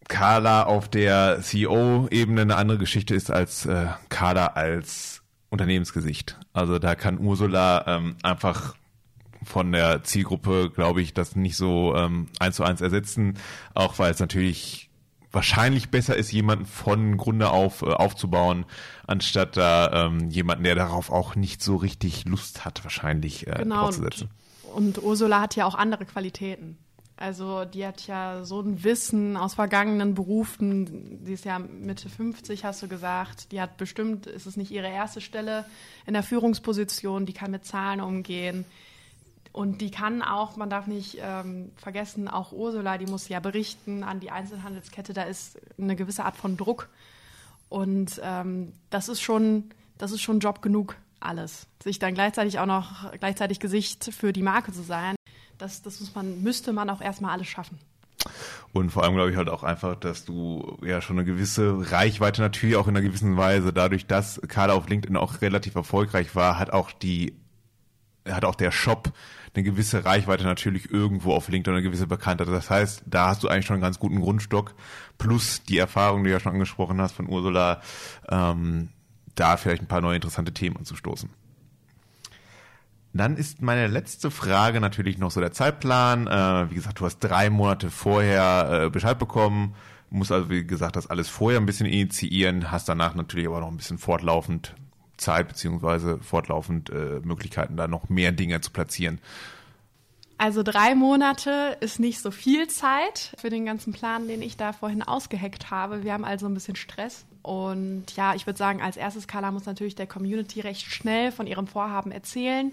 Carla 0.08 0.62
auf 0.62 0.88
der 0.88 1.40
CEO-Ebene 1.42 2.40
eine 2.40 2.56
andere 2.56 2.78
Geschichte 2.78 3.14
ist 3.14 3.30
als 3.30 3.66
äh, 3.66 3.88
Carla 4.08 4.46
als 4.48 5.22
Unternehmensgesicht. 5.50 6.38
Also 6.54 6.78
da 6.78 6.94
kann 6.94 7.18
Ursula 7.18 7.84
ähm, 7.86 8.16
einfach 8.22 8.74
von 9.44 9.72
der 9.72 10.02
Zielgruppe, 10.04 10.70
glaube 10.70 11.02
ich, 11.02 11.14
das 11.14 11.36
nicht 11.36 11.56
so 11.56 11.94
ähm, 11.94 12.28
eins 12.38 12.56
zu 12.56 12.64
eins 12.64 12.80
ersetzen, 12.80 13.38
auch 13.74 13.98
weil 13.98 14.10
es 14.10 14.20
natürlich 14.20 14.88
wahrscheinlich 15.30 15.90
besser 15.90 16.16
ist, 16.16 16.32
jemanden 16.32 16.66
von 16.66 17.16
Grunde 17.16 17.50
auf 17.50 17.82
äh, 17.82 17.86
aufzubauen, 17.86 18.64
anstatt 19.06 19.56
da 19.56 20.06
ähm, 20.06 20.30
jemanden, 20.30 20.64
der 20.64 20.74
darauf 20.74 21.10
auch 21.10 21.34
nicht 21.34 21.62
so 21.62 21.76
richtig 21.76 22.24
Lust 22.24 22.64
hat, 22.64 22.82
wahrscheinlich 22.84 23.46
äh, 23.46 23.56
genau, 23.58 23.84
draufzusetzen. 23.84 24.30
Und, 24.74 24.98
und 24.98 25.04
Ursula 25.04 25.40
hat 25.40 25.56
ja 25.56 25.66
auch 25.66 25.74
andere 25.74 26.04
Qualitäten. 26.04 26.78
Also 27.20 27.64
die 27.64 27.84
hat 27.84 28.06
ja 28.06 28.44
so 28.44 28.60
ein 28.60 28.84
Wissen 28.84 29.36
aus 29.36 29.54
vergangenen 29.54 30.14
Berufen. 30.14 31.24
Die 31.24 31.32
ist 31.32 31.44
ja 31.44 31.58
Mitte 31.58 32.08
50, 32.08 32.64
hast 32.64 32.80
du 32.82 32.86
gesagt. 32.86 33.50
Die 33.50 33.60
hat 33.60 33.76
bestimmt, 33.76 34.26
ist 34.26 34.46
es 34.46 34.56
nicht 34.56 34.70
ihre 34.70 34.88
erste 34.88 35.20
Stelle 35.20 35.64
in 36.06 36.14
der 36.14 36.22
Führungsposition. 36.22 37.26
Die 37.26 37.32
kann 37.32 37.50
mit 37.50 37.64
Zahlen 37.64 38.00
umgehen. 38.00 38.64
Und 39.58 39.80
die 39.80 39.90
kann 39.90 40.22
auch, 40.22 40.56
man 40.56 40.70
darf 40.70 40.86
nicht 40.86 41.18
ähm, 41.20 41.72
vergessen, 41.76 42.28
auch 42.28 42.52
Ursula, 42.52 42.96
die 42.96 43.06
muss 43.06 43.28
ja 43.28 43.40
berichten 43.40 44.04
an 44.04 44.20
die 44.20 44.30
Einzelhandelskette. 44.30 45.12
Da 45.12 45.24
ist 45.24 45.58
eine 45.78 45.96
gewisse 45.96 46.24
Art 46.24 46.36
von 46.36 46.56
Druck. 46.56 46.88
Und 47.68 48.20
ähm, 48.22 48.72
das 48.90 49.08
ist 49.08 49.20
schon, 49.20 49.70
das 49.98 50.12
ist 50.12 50.20
schon 50.20 50.38
Job 50.38 50.62
genug, 50.62 50.96
alles. 51.18 51.66
Sich 51.82 51.98
dann 51.98 52.14
gleichzeitig 52.14 52.60
auch 52.60 52.66
noch 52.66 53.12
gleichzeitig 53.18 53.58
Gesicht 53.58 54.04
für 54.14 54.32
die 54.32 54.42
Marke 54.42 54.72
zu 54.72 54.82
sein 54.82 55.16
das, 55.58 55.82
das 55.82 56.00
muss 56.00 56.14
man, 56.14 56.42
müsste 56.42 56.72
man 56.72 56.88
auch 56.88 57.00
erstmal 57.00 57.32
alles 57.32 57.48
schaffen. 57.48 57.78
Und 58.72 58.90
vor 58.90 59.04
allem 59.04 59.14
glaube 59.14 59.30
ich 59.30 59.36
halt 59.36 59.48
auch 59.48 59.62
einfach, 59.62 59.96
dass 59.96 60.24
du 60.24 60.78
ja 60.82 61.00
schon 61.00 61.18
eine 61.18 61.24
gewisse 61.24 61.90
Reichweite 61.90 62.40
natürlich 62.42 62.76
auch 62.76 62.86
in 62.86 62.96
einer 62.96 63.06
gewissen 63.06 63.36
Weise, 63.36 63.72
dadurch, 63.72 64.06
dass 64.06 64.40
Carla 64.48 64.74
auf 64.74 64.88
LinkedIn 64.88 65.16
auch 65.16 65.40
relativ 65.40 65.74
erfolgreich 65.74 66.34
war, 66.34 66.58
hat 66.58 66.70
auch 66.70 66.90
die, 66.92 67.36
hat 68.28 68.44
auch 68.44 68.54
der 68.54 68.70
Shop 68.70 69.12
eine 69.54 69.64
gewisse 69.64 70.04
Reichweite 70.04 70.44
natürlich 70.44 70.90
irgendwo 70.90 71.32
auf 71.34 71.48
LinkedIn, 71.48 71.74
eine 71.74 71.82
gewisse 71.82 72.06
Bekanntheit. 72.06 72.48
Das 72.48 72.70
heißt, 72.70 73.02
da 73.06 73.28
hast 73.28 73.42
du 73.42 73.48
eigentlich 73.48 73.66
schon 73.66 73.74
einen 73.74 73.82
ganz 73.82 73.98
guten 73.98 74.20
Grundstock, 74.20 74.74
plus 75.16 75.62
die 75.62 75.78
Erfahrung, 75.78 76.22
die 76.22 76.28
du 76.28 76.34
ja 76.34 76.40
schon 76.40 76.52
angesprochen 76.52 77.00
hast 77.00 77.12
von 77.12 77.28
Ursula, 77.28 77.80
ähm, 78.28 78.88
da 79.34 79.56
vielleicht 79.56 79.82
ein 79.82 79.88
paar 79.88 80.00
neue 80.00 80.16
interessante 80.16 80.52
Themen 80.52 80.76
anzustoßen. 80.76 81.30
Dann 83.14 83.36
ist 83.36 83.62
meine 83.62 83.86
letzte 83.86 84.30
Frage 84.30 84.80
natürlich 84.80 85.18
noch 85.18 85.30
so 85.30 85.40
der 85.40 85.52
Zeitplan. 85.52 86.26
Äh, 86.26 86.70
wie 86.70 86.74
gesagt, 86.74 87.00
du 87.00 87.06
hast 87.06 87.18
drei 87.20 87.50
Monate 87.50 87.90
vorher 87.90 88.84
äh, 88.84 88.90
Bescheid 88.90 89.18
bekommen, 89.18 89.74
musst 90.10 90.30
also 90.30 90.50
wie 90.50 90.64
gesagt 90.64 90.96
das 90.96 91.06
alles 91.08 91.28
vorher 91.28 91.60
ein 91.60 91.66
bisschen 91.66 91.86
initiieren, 91.86 92.70
hast 92.70 92.88
danach 92.88 93.14
natürlich 93.14 93.46
aber 93.46 93.60
noch 93.60 93.68
ein 93.68 93.76
bisschen 93.76 93.98
fortlaufend 93.98 94.74
Zeit 95.18 95.48
beziehungsweise 95.48 96.18
fortlaufend 96.18 96.90
äh, 96.90 97.20
Möglichkeiten, 97.22 97.76
da 97.76 97.86
noch 97.86 98.08
mehr 98.08 98.32
Dinge 98.32 98.60
zu 98.60 98.70
platzieren. 98.70 99.20
Also 100.40 100.62
drei 100.62 100.94
Monate 100.94 101.76
ist 101.80 101.98
nicht 101.98 102.20
so 102.20 102.30
viel 102.30 102.68
Zeit 102.68 103.34
für 103.38 103.50
den 103.50 103.66
ganzen 103.66 103.92
Plan, 103.92 104.28
den 104.28 104.40
ich 104.40 104.56
da 104.56 104.72
vorhin 104.72 105.02
ausgeheckt 105.02 105.72
habe. 105.72 106.04
Wir 106.04 106.12
haben 106.12 106.24
also 106.24 106.46
ein 106.46 106.54
bisschen 106.54 106.76
Stress. 106.76 107.26
Und 107.42 108.04
ja, 108.14 108.34
ich 108.34 108.46
würde 108.46 108.56
sagen, 108.56 108.80
als 108.80 108.96
erstes, 108.96 109.26
Carla 109.26 109.50
muss 109.50 109.66
natürlich 109.66 109.96
der 109.96 110.06
Community 110.06 110.60
recht 110.60 110.86
schnell 110.86 111.32
von 111.32 111.48
ihrem 111.48 111.66
Vorhaben 111.66 112.12
erzählen. 112.12 112.70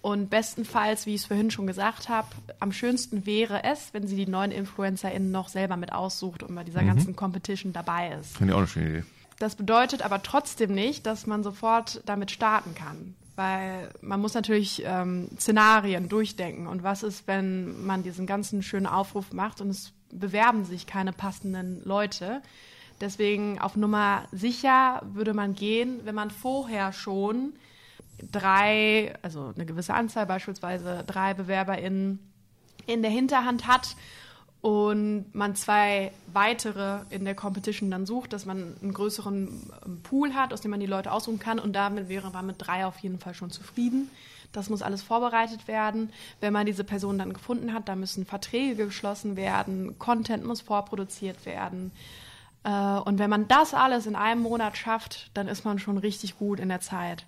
Und 0.00 0.30
bestenfalls, 0.30 1.06
wie 1.06 1.14
ich 1.16 1.22
es 1.22 1.26
vorhin 1.26 1.50
schon 1.50 1.66
gesagt 1.66 2.08
habe, 2.08 2.28
am 2.60 2.70
schönsten 2.70 3.26
wäre 3.26 3.64
es, 3.64 3.92
wenn 3.92 4.06
sie 4.06 4.14
die 4.14 4.30
neuen 4.30 4.52
InfluencerInnen 4.52 5.32
noch 5.32 5.48
selber 5.48 5.76
mit 5.76 5.92
aussucht 5.92 6.44
und 6.44 6.54
bei 6.54 6.62
dieser 6.62 6.82
mhm. 6.82 6.86
ganzen 6.86 7.16
Competition 7.16 7.72
dabei 7.72 8.12
ist. 8.12 8.36
Finde 8.36 8.52
ich 8.52 8.54
auch 8.54 8.58
eine 8.58 8.68
schöne 8.68 8.88
Idee. 8.90 9.04
Das 9.38 9.56
bedeutet 9.56 10.02
aber 10.02 10.22
trotzdem 10.22 10.74
nicht, 10.74 11.06
dass 11.06 11.26
man 11.26 11.42
sofort 11.42 12.02
damit 12.06 12.30
starten 12.30 12.74
kann 12.74 13.14
weil 13.38 13.90
man 14.00 14.20
muss 14.20 14.34
natürlich 14.34 14.82
ähm, 14.84 15.28
Szenarien 15.38 16.08
durchdenken. 16.08 16.66
Und 16.66 16.82
was 16.82 17.04
ist, 17.04 17.28
wenn 17.28 17.86
man 17.86 18.02
diesen 18.02 18.26
ganzen 18.26 18.64
schönen 18.64 18.88
Aufruf 18.88 19.32
macht 19.32 19.60
und 19.60 19.70
es 19.70 19.92
bewerben 20.10 20.64
sich 20.64 20.88
keine 20.88 21.12
passenden 21.12 21.80
Leute? 21.84 22.42
Deswegen 23.00 23.60
auf 23.60 23.76
Nummer 23.76 24.24
sicher 24.32 25.02
würde 25.12 25.34
man 25.34 25.54
gehen, 25.54 26.00
wenn 26.02 26.16
man 26.16 26.32
vorher 26.32 26.92
schon 26.92 27.52
drei, 28.32 29.14
also 29.22 29.52
eine 29.54 29.66
gewisse 29.66 29.94
Anzahl 29.94 30.26
beispielsweise 30.26 31.04
drei 31.06 31.34
BewerberInnen 31.34 32.18
in 32.86 33.02
der 33.02 33.10
Hinterhand 33.12 33.68
hat 33.68 33.94
und 34.60 35.26
man 35.34 35.54
zwei 35.54 36.12
weitere 36.32 37.00
in 37.10 37.24
der 37.24 37.34
Competition 37.34 37.90
dann 37.90 38.06
sucht, 38.06 38.32
dass 38.32 38.44
man 38.44 38.74
einen 38.82 38.92
größeren 38.92 39.70
ähm, 39.86 40.00
Pool 40.02 40.34
hat, 40.34 40.52
aus 40.52 40.60
dem 40.60 40.72
man 40.72 40.80
die 40.80 40.86
Leute 40.86 41.12
aussuchen 41.12 41.38
kann 41.38 41.58
und 41.58 41.72
damit 41.74 42.08
wäre 42.08 42.30
man 42.30 42.46
mit 42.46 42.56
drei 42.58 42.84
auf 42.84 42.98
jeden 42.98 43.18
Fall 43.18 43.34
schon 43.34 43.50
zufrieden. 43.50 44.10
Das 44.52 44.70
muss 44.70 44.82
alles 44.82 45.02
vorbereitet 45.02 45.68
werden. 45.68 46.10
Wenn 46.40 46.52
man 46.52 46.66
diese 46.66 46.82
Person 46.82 47.18
dann 47.18 47.34
gefunden 47.34 47.72
hat, 47.72 47.88
dann 47.88 48.00
müssen 48.00 48.24
Verträge 48.24 48.86
geschlossen 48.86 49.36
werden, 49.36 49.98
Content 49.98 50.44
muss 50.44 50.60
vorproduziert 50.60 51.46
werden. 51.46 51.92
Äh, 52.64 52.70
und 52.70 53.18
wenn 53.18 53.30
man 53.30 53.46
das 53.46 53.74
alles 53.74 54.06
in 54.06 54.16
einem 54.16 54.42
Monat 54.42 54.76
schafft, 54.76 55.30
dann 55.34 55.46
ist 55.46 55.64
man 55.64 55.78
schon 55.78 55.98
richtig 55.98 56.38
gut 56.38 56.58
in 56.58 56.68
der 56.68 56.80
Zeit. 56.80 57.26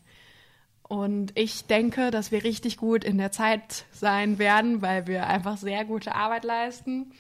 Und 0.91 1.31
ich 1.37 1.67
denke, 1.67 2.11
dass 2.11 2.33
wir 2.33 2.43
richtig 2.43 2.77
gut 2.77 3.05
in 3.05 3.17
der 3.17 3.31
Zeit 3.31 3.85
sein 3.93 4.41
werden, 4.41 4.83
weil 4.83 5.07
wir 5.07 5.29
einfach 5.29 5.57
sehr 5.57 5.85
gute 5.85 6.17
Arbeit 6.17 6.43
leisten. 6.43 7.13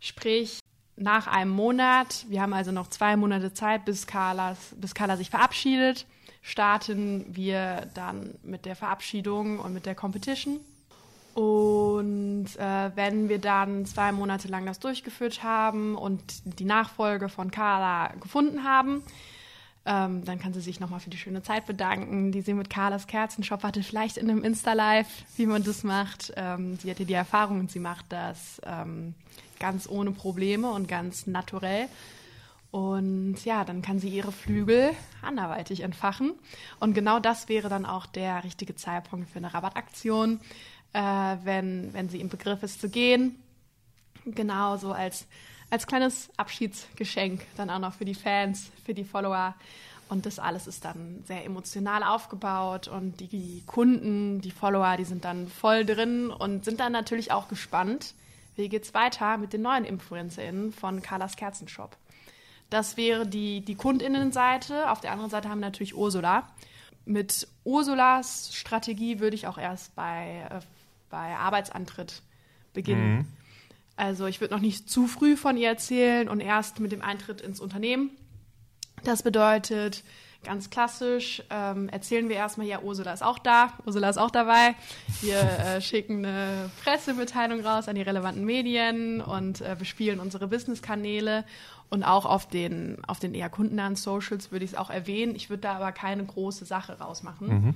Sprich, 0.00 0.58
nach 0.96 1.28
einem 1.28 1.52
Monat, 1.52 2.26
wir 2.28 2.42
haben 2.42 2.52
also 2.52 2.72
noch 2.72 2.88
zwei 2.88 3.16
Monate 3.16 3.54
Zeit, 3.54 3.84
bis, 3.84 4.08
Carlas, 4.08 4.74
bis 4.76 4.96
Carla 4.96 5.16
sich 5.16 5.30
verabschiedet, 5.30 6.04
starten 6.42 7.24
wir 7.30 7.88
dann 7.94 8.34
mit 8.42 8.64
der 8.64 8.74
Verabschiedung 8.74 9.60
und 9.60 9.72
mit 9.72 9.86
der 9.86 9.94
Competition. 9.94 10.58
Und 11.34 12.48
äh, 12.58 12.90
wenn 12.96 13.28
wir 13.28 13.38
dann 13.38 13.86
zwei 13.86 14.10
Monate 14.10 14.48
lang 14.48 14.66
das 14.66 14.80
durchgeführt 14.80 15.44
haben 15.44 15.94
und 15.94 16.20
die 16.58 16.64
Nachfolge 16.64 17.28
von 17.28 17.52
Carla 17.52 18.14
gefunden 18.20 18.64
haben, 18.64 19.04
ähm, 19.84 20.24
dann 20.24 20.38
kann 20.38 20.52
sie 20.54 20.60
sich 20.60 20.78
nochmal 20.78 21.00
für 21.00 21.10
die 21.10 21.16
schöne 21.16 21.42
Zeit 21.42 21.66
bedanken, 21.66 22.30
die 22.30 22.40
sie 22.40 22.54
mit 22.54 22.70
Carlas 22.70 23.06
Kerzenshop 23.06 23.64
hatte, 23.64 23.82
vielleicht 23.82 24.16
in 24.16 24.30
einem 24.30 24.44
Insta-Live, 24.44 25.08
wie 25.36 25.46
man 25.46 25.64
das 25.64 25.82
macht. 25.82 26.32
Ähm, 26.36 26.76
sie 26.76 26.90
hatte 26.90 27.04
die 27.04 27.14
Erfahrung 27.14 27.60
und 27.60 27.70
sie 27.70 27.80
macht 27.80 28.06
das 28.10 28.60
ähm, 28.64 29.14
ganz 29.58 29.88
ohne 29.88 30.12
Probleme 30.12 30.70
und 30.70 30.86
ganz 30.86 31.26
naturell. 31.26 31.88
Und 32.70 33.44
ja, 33.44 33.64
dann 33.64 33.82
kann 33.82 33.98
sie 33.98 34.08
ihre 34.08 34.32
Flügel 34.32 34.92
anderweitig 35.20 35.80
entfachen. 35.80 36.32
Und 36.80 36.94
genau 36.94 37.18
das 37.18 37.48
wäre 37.48 37.68
dann 37.68 37.84
auch 37.84 38.06
der 38.06 38.44
richtige 38.44 38.74
Zeitpunkt 38.76 39.28
für 39.28 39.38
eine 39.38 39.52
Rabattaktion, 39.52 40.40
äh, 40.92 41.00
wenn, 41.44 41.92
wenn 41.92 42.08
sie 42.08 42.20
im 42.20 42.28
Begriff 42.28 42.62
ist 42.62 42.80
zu 42.80 42.88
gehen. 42.88 43.36
Genau 44.24 44.76
so 44.76 44.92
als, 44.92 45.26
als 45.72 45.86
kleines 45.86 46.28
Abschiedsgeschenk 46.36 47.40
dann 47.56 47.70
auch 47.70 47.78
noch 47.78 47.94
für 47.94 48.04
die 48.04 48.14
Fans, 48.14 48.70
für 48.84 48.92
die 48.92 49.04
Follower. 49.04 49.54
Und 50.10 50.26
das 50.26 50.38
alles 50.38 50.66
ist 50.66 50.84
dann 50.84 51.24
sehr 51.26 51.46
emotional 51.46 52.02
aufgebaut 52.02 52.88
und 52.88 53.18
die 53.20 53.62
Kunden, 53.66 54.42
die 54.42 54.50
Follower, 54.50 54.98
die 54.98 55.06
sind 55.06 55.24
dann 55.24 55.48
voll 55.48 55.86
drin 55.86 56.28
und 56.28 56.66
sind 56.66 56.78
dann 56.78 56.92
natürlich 56.92 57.32
auch 57.32 57.48
gespannt, 57.48 58.12
wie 58.54 58.68
geht's 58.68 58.92
weiter 58.92 59.38
mit 59.38 59.54
den 59.54 59.62
neuen 59.62 59.86
InfluencerInnen 59.86 60.72
von 60.72 61.00
Carlas 61.00 61.36
Kerzenshop. 61.36 61.96
Das 62.68 62.98
wäre 62.98 63.26
die, 63.26 63.62
die 63.62 63.74
Kundinnenseite. 63.74 64.90
Auf 64.90 65.00
der 65.00 65.12
anderen 65.12 65.30
Seite 65.30 65.48
haben 65.48 65.60
wir 65.60 65.68
natürlich 65.68 65.96
Ursula. 65.96 66.46
Mit 67.06 67.48
Ursulas 67.64 68.54
Strategie 68.54 69.20
würde 69.20 69.36
ich 69.36 69.46
auch 69.46 69.56
erst 69.56 69.94
bei, 69.94 70.46
äh, 70.50 70.60
bei 71.08 71.34
Arbeitsantritt 71.34 72.20
beginnen. 72.74 73.16
Mhm. 73.16 73.41
Also 73.96 74.26
ich 74.26 74.40
würde 74.40 74.54
noch 74.54 74.60
nicht 74.60 74.88
zu 74.88 75.06
früh 75.06 75.36
von 75.36 75.56
ihr 75.56 75.68
erzählen 75.68 76.28
und 76.28 76.40
erst 76.40 76.80
mit 76.80 76.92
dem 76.92 77.02
Eintritt 77.02 77.40
ins 77.40 77.60
Unternehmen. 77.60 78.10
Das 79.04 79.22
bedeutet, 79.22 80.02
ganz 80.44 80.70
klassisch, 80.70 81.42
ähm, 81.50 81.88
erzählen 81.88 82.28
wir 82.28 82.36
erstmal, 82.36 82.66
ja, 82.66 82.80
Ursula 82.80 83.12
ist 83.12 83.22
auch 83.22 83.38
da, 83.38 83.72
Ursula 83.84 84.08
ist 84.08 84.18
auch 84.18 84.30
dabei. 84.30 84.74
Wir 85.20 85.40
äh, 85.40 85.80
schicken 85.82 86.24
eine 86.24 86.70
Pressemitteilung 86.82 87.60
raus 87.60 87.88
an 87.88 87.96
die 87.96 88.02
relevanten 88.02 88.44
Medien 88.44 89.20
und 89.20 89.60
äh, 89.60 89.76
bespielen 89.78 90.20
unsere 90.20 90.48
Business-Kanäle 90.48 91.44
und 91.90 92.04
auch 92.04 92.24
auf 92.24 92.48
den, 92.48 93.04
auf 93.06 93.18
den 93.18 93.34
eher 93.34 93.50
kundennahen 93.50 93.96
Socials 93.96 94.50
würde 94.50 94.64
ich 94.64 94.72
es 94.72 94.78
auch 94.78 94.88
erwähnen. 94.88 95.34
Ich 95.36 95.50
würde 95.50 95.62
da 95.62 95.74
aber 95.74 95.92
keine 95.92 96.24
große 96.24 96.64
Sache 96.64 96.98
rausmachen. 96.98 97.48
Mhm. 97.48 97.74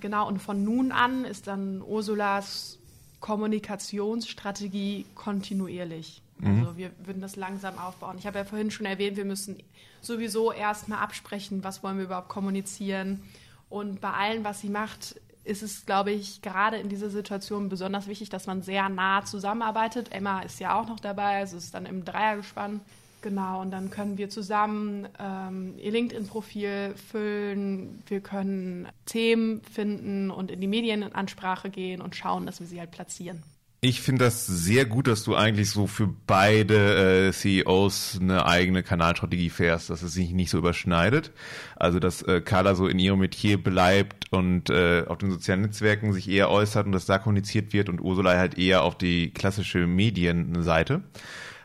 Genau, 0.00 0.26
und 0.26 0.38
von 0.38 0.64
nun 0.64 0.92
an 0.92 1.24
ist 1.24 1.46
dann 1.46 1.82
Ursulas 1.82 2.78
Kommunikationsstrategie 3.20 5.06
kontinuierlich. 5.14 6.22
Mhm. 6.38 6.60
Also 6.60 6.76
wir 6.76 6.90
würden 7.04 7.20
das 7.20 7.36
langsam 7.36 7.78
aufbauen. 7.78 8.16
Ich 8.18 8.26
habe 8.26 8.38
ja 8.38 8.44
vorhin 8.44 8.70
schon 8.70 8.86
erwähnt, 8.86 9.16
wir 9.16 9.24
müssen 9.24 9.58
sowieso 10.00 10.52
erstmal 10.52 11.00
absprechen, 11.00 11.64
was 11.64 11.82
wollen 11.82 11.98
wir 11.98 12.04
überhaupt 12.04 12.28
kommunizieren. 12.28 13.22
Und 13.68 14.00
bei 14.00 14.10
allem, 14.10 14.44
was 14.44 14.60
sie 14.60 14.68
macht, 14.68 15.20
ist 15.44 15.62
es, 15.62 15.86
glaube 15.86 16.10
ich, 16.10 16.42
gerade 16.42 16.76
in 16.76 16.88
dieser 16.88 17.10
Situation 17.10 17.68
besonders 17.68 18.06
wichtig, 18.06 18.28
dass 18.28 18.46
man 18.46 18.62
sehr 18.62 18.88
nah 18.88 19.24
zusammenarbeitet. 19.24 20.12
Emma 20.12 20.40
ist 20.40 20.60
ja 20.60 20.78
auch 20.78 20.86
noch 20.86 21.00
dabei, 21.00 21.38
also 21.38 21.56
ist 21.56 21.74
dann 21.74 21.86
im 21.86 22.04
Dreiergespann. 22.04 22.80
Genau, 23.28 23.60
und 23.60 23.72
dann 23.72 23.90
können 23.90 24.16
wir 24.16 24.30
zusammen 24.30 25.06
ähm, 25.18 25.74
ihr 25.76 25.92
LinkedIn-Profil 25.92 26.94
füllen, 26.96 28.02
wir 28.06 28.20
können 28.22 28.88
Themen 29.04 29.60
finden 29.70 30.30
und 30.30 30.50
in 30.50 30.62
die 30.62 30.66
Medienansprache 30.66 31.68
gehen 31.68 32.00
und 32.00 32.16
schauen, 32.16 32.46
dass 32.46 32.58
wir 32.60 32.66
sie 32.66 32.80
halt 32.80 32.90
platzieren. 32.90 33.42
Ich 33.82 34.00
finde 34.00 34.24
das 34.24 34.46
sehr 34.46 34.86
gut, 34.86 35.08
dass 35.08 35.24
du 35.24 35.36
eigentlich 35.36 35.68
so 35.68 35.86
für 35.86 36.08
beide 36.26 37.28
äh, 37.28 37.32
CEOs 37.32 38.18
eine 38.18 38.46
eigene 38.46 38.82
Kanalstrategie 38.82 39.50
fährst, 39.50 39.90
dass 39.90 40.00
es 40.00 40.14
sich 40.14 40.30
nicht 40.30 40.48
so 40.48 40.56
überschneidet. 40.56 41.30
Also 41.76 42.00
dass 42.00 42.22
äh, 42.22 42.40
Carla 42.40 42.74
so 42.74 42.86
in 42.86 42.98
ihrem 42.98 43.18
Metier 43.18 43.62
bleibt 43.62 44.32
und 44.32 44.70
äh, 44.70 45.04
auf 45.06 45.18
den 45.18 45.30
sozialen 45.30 45.60
Netzwerken 45.60 46.14
sich 46.14 46.30
eher 46.30 46.48
äußert 46.48 46.86
und 46.86 46.92
dass 46.92 47.04
da 47.04 47.18
kommuniziert 47.18 47.74
wird 47.74 47.90
und 47.90 48.00
Ursula 48.00 48.38
halt 48.38 48.56
eher 48.56 48.84
auf 48.84 48.96
die 48.96 49.32
klassische 49.34 49.86
Medienseite 49.86 51.02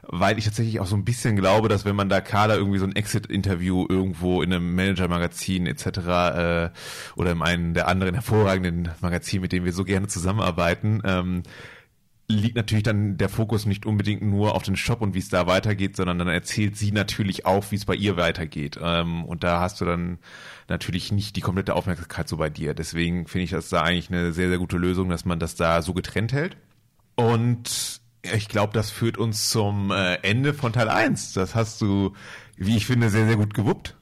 weil 0.07 0.37
ich 0.37 0.45
tatsächlich 0.45 0.79
auch 0.79 0.85
so 0.85 0.95
ein 0.95 1.05
bisschen 1.05 1.35
glaube, 1.35 1.69
dass 1.69 1.85
wenn 1.85 1.95
man 1.95 2.09
da 2.09 2.21
Carla 2.21 2.55
irgendwie 2.55 2.79
so 2.79 2.85
ein 2.85 2.95
Exit-Interview 2.95 3.85
irgendwo 3.87 4.41
in 4.41 4.53
einem 4.53 4.75
Manager-Magazin 4.75 5.65
etc. 5.65 5.85
Äh, 5.87 6.69
oder 7.15 7.31
in 7.31 7.41
einem 7.41 7.73
der 7.73 7.87
anderen 7.87 8.13
hervorragenden 8.13 8.89
Magazinen, 9.01 9.41
mit 9.41 9.51
denen 9.51 9.65
wir 9.65 9.73
so 9.73 9.85
gerne 9.85 10.07
zusammenarbeiten, 10.07 11.01
ähm, 11.05 11.43
liegt 12.27 12.55
natürlich 12.55 12.83
dann 12.83 13.17
der 13.17 13.29
Fokus 13.29 13.65
nicht 13.65 13.85
unbedingt 13.85 14.21
nur 14.21 14.55
auf 14.55 14.63
den 14.63 14.75
Shop 14.75 15.01
und 15.01 15.13
wie 15.13 15.19
es 15.19 15.29
da 15.29 15.45
weitergeht, 15.47 15.95
sondern 15.95 16.19
dann 16.19 16.27
erzählt 16.27 16.77
sie 16.77 16.91
natürlich 16.91 17.45
auch, 17.45 17.71
wie 17.71 17.75
es 17.75 17.85
bei 17.85 17.95
ihr 17.95 18.17
weitergeht. 18.17 18.79
Ähm, 18.81 19.25
und 19.25 19.43
da 19.43 19.59
hast 19.59 19.81
du 19.81 19.85
dann 19.85 20.19
natürlich 20.69 21.11
nicht 21.11 21.35
die 21.35 21.41
komplette 21.41 21.75
Aufmerksamkeit 21.75 22.27
so 22.27 22.37
bei 22.37 22.49
dir. 22.49 22.73
Deswegen 22.73 23.27
finde 23.27 23.43
ich 23.43 23.51
das 23.51 23.69
da 23.69 23.81
eigentlich 23.81 24.09
eine 24.09 24.31
sehr, 24.33 24.49
sehr 24.49 24.57
gute 24.57 24.77
Lösung, 24.77 25.09
dass 25.09 25.25
man 25.25 25.39
das 25.39 25.55
da 25.55 25.81
so 25.81 25.93
getrennt 25.93 26.33
hält. 26.33 26.57
Und 27.15 28.01
ich 28.23 28.47
glaube, 28.47 28.73
das 28.73 28.89
führt 28.89 29.17
uns 29.17 29.49
zum 29.49 29.91
äh, 29.91 30.15
Ende 30.15 30.53
von 30.53 30.73
Teil 30.73 30.89
1. 30.89 31.33
Das 31.33 31.55
hast 31.55 31.81
du, 31.81 32.13
wie 32.55 32.77
ich 32.77 32.85
finde, 32.85 33.09
sehr, 33.09 33.27
sehr 33.27 33.35
gut 33.35 33.53
gewuppt. 33.53 33.95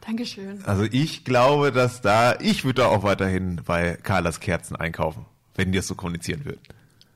Dankeschön. 0.00 0.64
Also 0.64 0.84
ich 0.84 1.24
glaube, 1.24 1.72
dass 1.72 2.00
da, 2.00 2.38
ich 2.38 2.64
würde 2.64 2.82
da 2.82 2.88
auch 2.88 3.02
weiterhin 3.02 3.60
bei 3.66 3.96
Carlas 3.96 4.38
Kerzen 4.38 4.76
einkaufen, 4.76 5.26
wenn 5.56 5.72
die 5.72 5.78
das 5.78 5.88
so 5.88 5.96
kommunizieren 5.96 6.44
würden. 6.44 6.60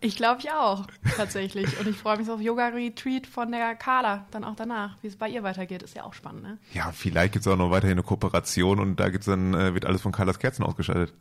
Ich 0.02 0.16
glaube 0.16 0.40
ich 0.40 0.50
auch, 0.50 0.86
tatsächlich. 1.16 1.78
Und 1.78 1.86
ich 1.86 1.96
freue 1.96 2.16
mich 2.16 2.28
auf 2.30 2.40
Yoga-Retreat 2.40 3.26
von 3.26 3.52
der 3.52 3.74
Carla 3.76 4.26
dann 4.30 4.44
auch 4.44 4.56
danach. 4.56 4.96
Wie 5.02 5.06
es 5.06 5.16
bei 5.16 5.28
ihr 5.28 5.42
weitergeht, 5.42 5.82
ist 5.82 5.94
ja 5.94 6.04
auch 6.04 6.14
spannend, 6.14 6.42
ne? 6.42 6.58
Ja, 6.72 6.90
vielleicht 6.90 7.34
gibt 7.34 7.46
es 7.46 7.52
auch 7.52 7.56
noch 7.56 7.70
weiterhin 7.70 7.96
eine 7.96 8.02
Kooperation 8.02 8.80
und 8.80 8.98
da 8.98 9.10
gibt's 9.10 9.26
dann, 9.26 9.54
äh, 9.54 9.74
wird 9.74 9.84
alles 9.84 10.00
von 10.00 10.10
Carlas 10.10 10.38
Kerzen 10.38 10.64
ausgeschaltet. 10.64 11.14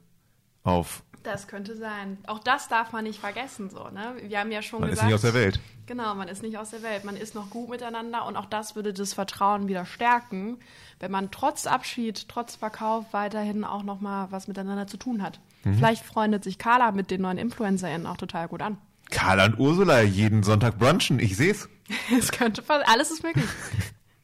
Auf 0.64 1.04
das 1.24 1.48
könnte 1.48 1.76
sein. 1.78 2.18
Auch 2.28 2.40
das 2.40 2.68
darf 2.68 2.92
man 2.92 3.04
nicht 3.04 3.20
vergessen, 3.20 3.70
so, 3.70 3.90
ne? 3.90 4.16
Wir 4.22 4.40
haben 4.40 4.52
ja 4.52 4.62
schon 4.62 4.82
man 4.82 4.90
gesagt. 4.90 5.10
Man 5.10 5.14
ist 5.14 5.24
nicht 5.24 5.28
aus 5.28 5.34
der 5.34 5.42
Welt. 5.42 5.60
Genau, 5.86 6.14
man 6.16 6.28
ist 6.28 6.44
nicht 6.44 6.58
aus 6.58 6.70
der 6.70 6.84
Welt. 6.84 7.04
Man 7.04 7.18
ist 7.18 7.36
noch 7.36 7.50
gut 7.50 7.70
miteinander 7.70 8.26
und 8.26 8.36
auch 8.36 8.46
das 8.46 8.76
würde 8.76 8.94
das 8.94 9.14
Vertrauen 9.14 9.68
wieder 9.68 9.86
stärken, 9.86 10.58
wenn 11.00 11.12
man 11.12 11.32
trotz 11.32 11.66
Abschied, 11.66 12.30
trotz 12.30 12.56
Verkauf 12.56 13.06
weiterhin 13.12 13.64
auch 13.64 13.84
nochmal 13.84 14.28
was 14.30 14.48
miteinander 14.48 14.88
zu 14.88 14.98
tun 14.98 15.24
hat. 15.24 15.40
Mhm. 15.64 15.76
Vielleicht 15.76 16.06
freundet 16.06 16.44
sich 16.44 16.58
Carla 16.58 16.92
mit 16.92 17.12
den 17.12 17.22
neuen 17.22 17.38
InfluencerInnen 17.38 18.06
auch 18.06 18.18
total 18.18 18.48
gut 18.48 18.62
an. 18.62 18.78
Carla 19.10 19.46
und 19.46 19.60
Ursula 19.60 20.02
jeden 20.02 20.44
Sonntag 20.44 20.78
brunchen, 20.78 21.20
ich 21.20 21.36
seh's. 21.36 21.68
es 22.20 22.32
könnte 22.32 22.62
fast, 22.62 22.88
alles 22.88 23.12
ist 23.12 23.24
möglich. 23.24 23.46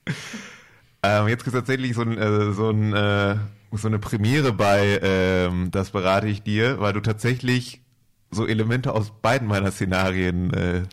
ähm, 1.04 1.28
jetzt 1.28 1.44
gibt 1.44 1.56
es 1.56 1.62
tatsächlich 1.62 1.96
so 1.96 2.02
ein, 2.02 2.18
äh, 2.18 2.54
so 2.54 2.70
ein 2.70 2.94
äh, 2.94 3.38
so 3.78 3.88
eine 3.88 4.00
Premiere 4.00 4.54
bei 4.54 5.00
ähm, 5.02 5.72
Das 5.72 5.92
berate 5.92 6.28
ich 6.28 6.44
dir, 6.44 6.80
weil 6.80 6.94
du 6.94 7.02
tatsächlich 7.02 7.82
so 8.32 8.46
Elemente 8.46 8.94
aus 8.94 9.12
beiden 9.22 9.48
meiner 9.48 9.72
Szenarien 9.72 10.54
äh, 10.54 10.84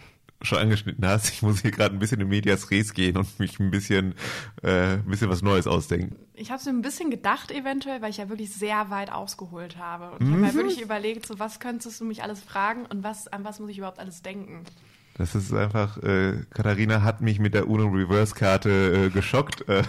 schon 0.42 0.58
angeschnitten 0.58 1.06
hast. 1.06 1.30
Ich 1.30 1.42
muss 1.42 1.62
hier 1.62 1.70
gerade 1.70 1.94
ein 1.94 1.98
bisschen 1.98 2.20
in 2.20 2.28
Medias 2.28 2.70
Res 2.70 2.94
gehen 2.94 3.16
und 3.16 3.38
mich 3.38 3.58
ein 3.60 3.70
bisschen, 3.70 4.14
äh, 4.62 4.94
ein 4.94 5.06
bisschen 5.06 5.30
was 5.30 5.42
Neues 5.42 5.66
ausdenken. 5.66 6.16
Ich 6.34 6.50
habe 6.50 6.62
so 6.62 6.70
ein 6.70 6.82
bisschen 6.82 7.10
gedacht 7.10 7.50
eventuell, 7.50 8.02
weil 8.02 8.10
ich 8.10 8.16
ja 8.16 8.28
wirklich 8.28 8.52
sehr 8.52 8.90
weit 8.90 9.12
ausgeholt 9.12 9.76
habe. 9.78 10.10
Und 10.12 10.22
ich 10.22 10.26
mhm. 10.28 10.32
habe 10.32 10.40
mir 10.42 10.54
wirklich 10.54 10.80
überlegt, 10.80 11.26
so 11.26 11.38
was 11.38 11.60
könntest 11.60 12.00
du 12.00 12.04
mich 12.04 12.22
alles 12.22 12.40
fragen 12.40 12.86
und 12.86 13.02
was, 13.02 13.28
an 13.28 13.44
was 13.44 13.60
muss 13.60 13.70
ich 13.70 13.78
überhaupt 13.78 13.98
alles 13.98 14.22
denken? 14.22 14.64
Das 15.14 15.34
ist 15.34 15.52
einfach, 15.52 15.98
äh, 16.02 16.44
Katharina 16.50 17.02
hat 17.02 17.20
mich 17.20 17.38
mit 17.38 17.54
der 17.54 17.68
Uno 17.68 17.86
Reverse 17.86 18.34
Karte 18.34 19.06
äh, 19.06 19.10
geschockt. 19.10 19.68
Äh, 19.68 19.82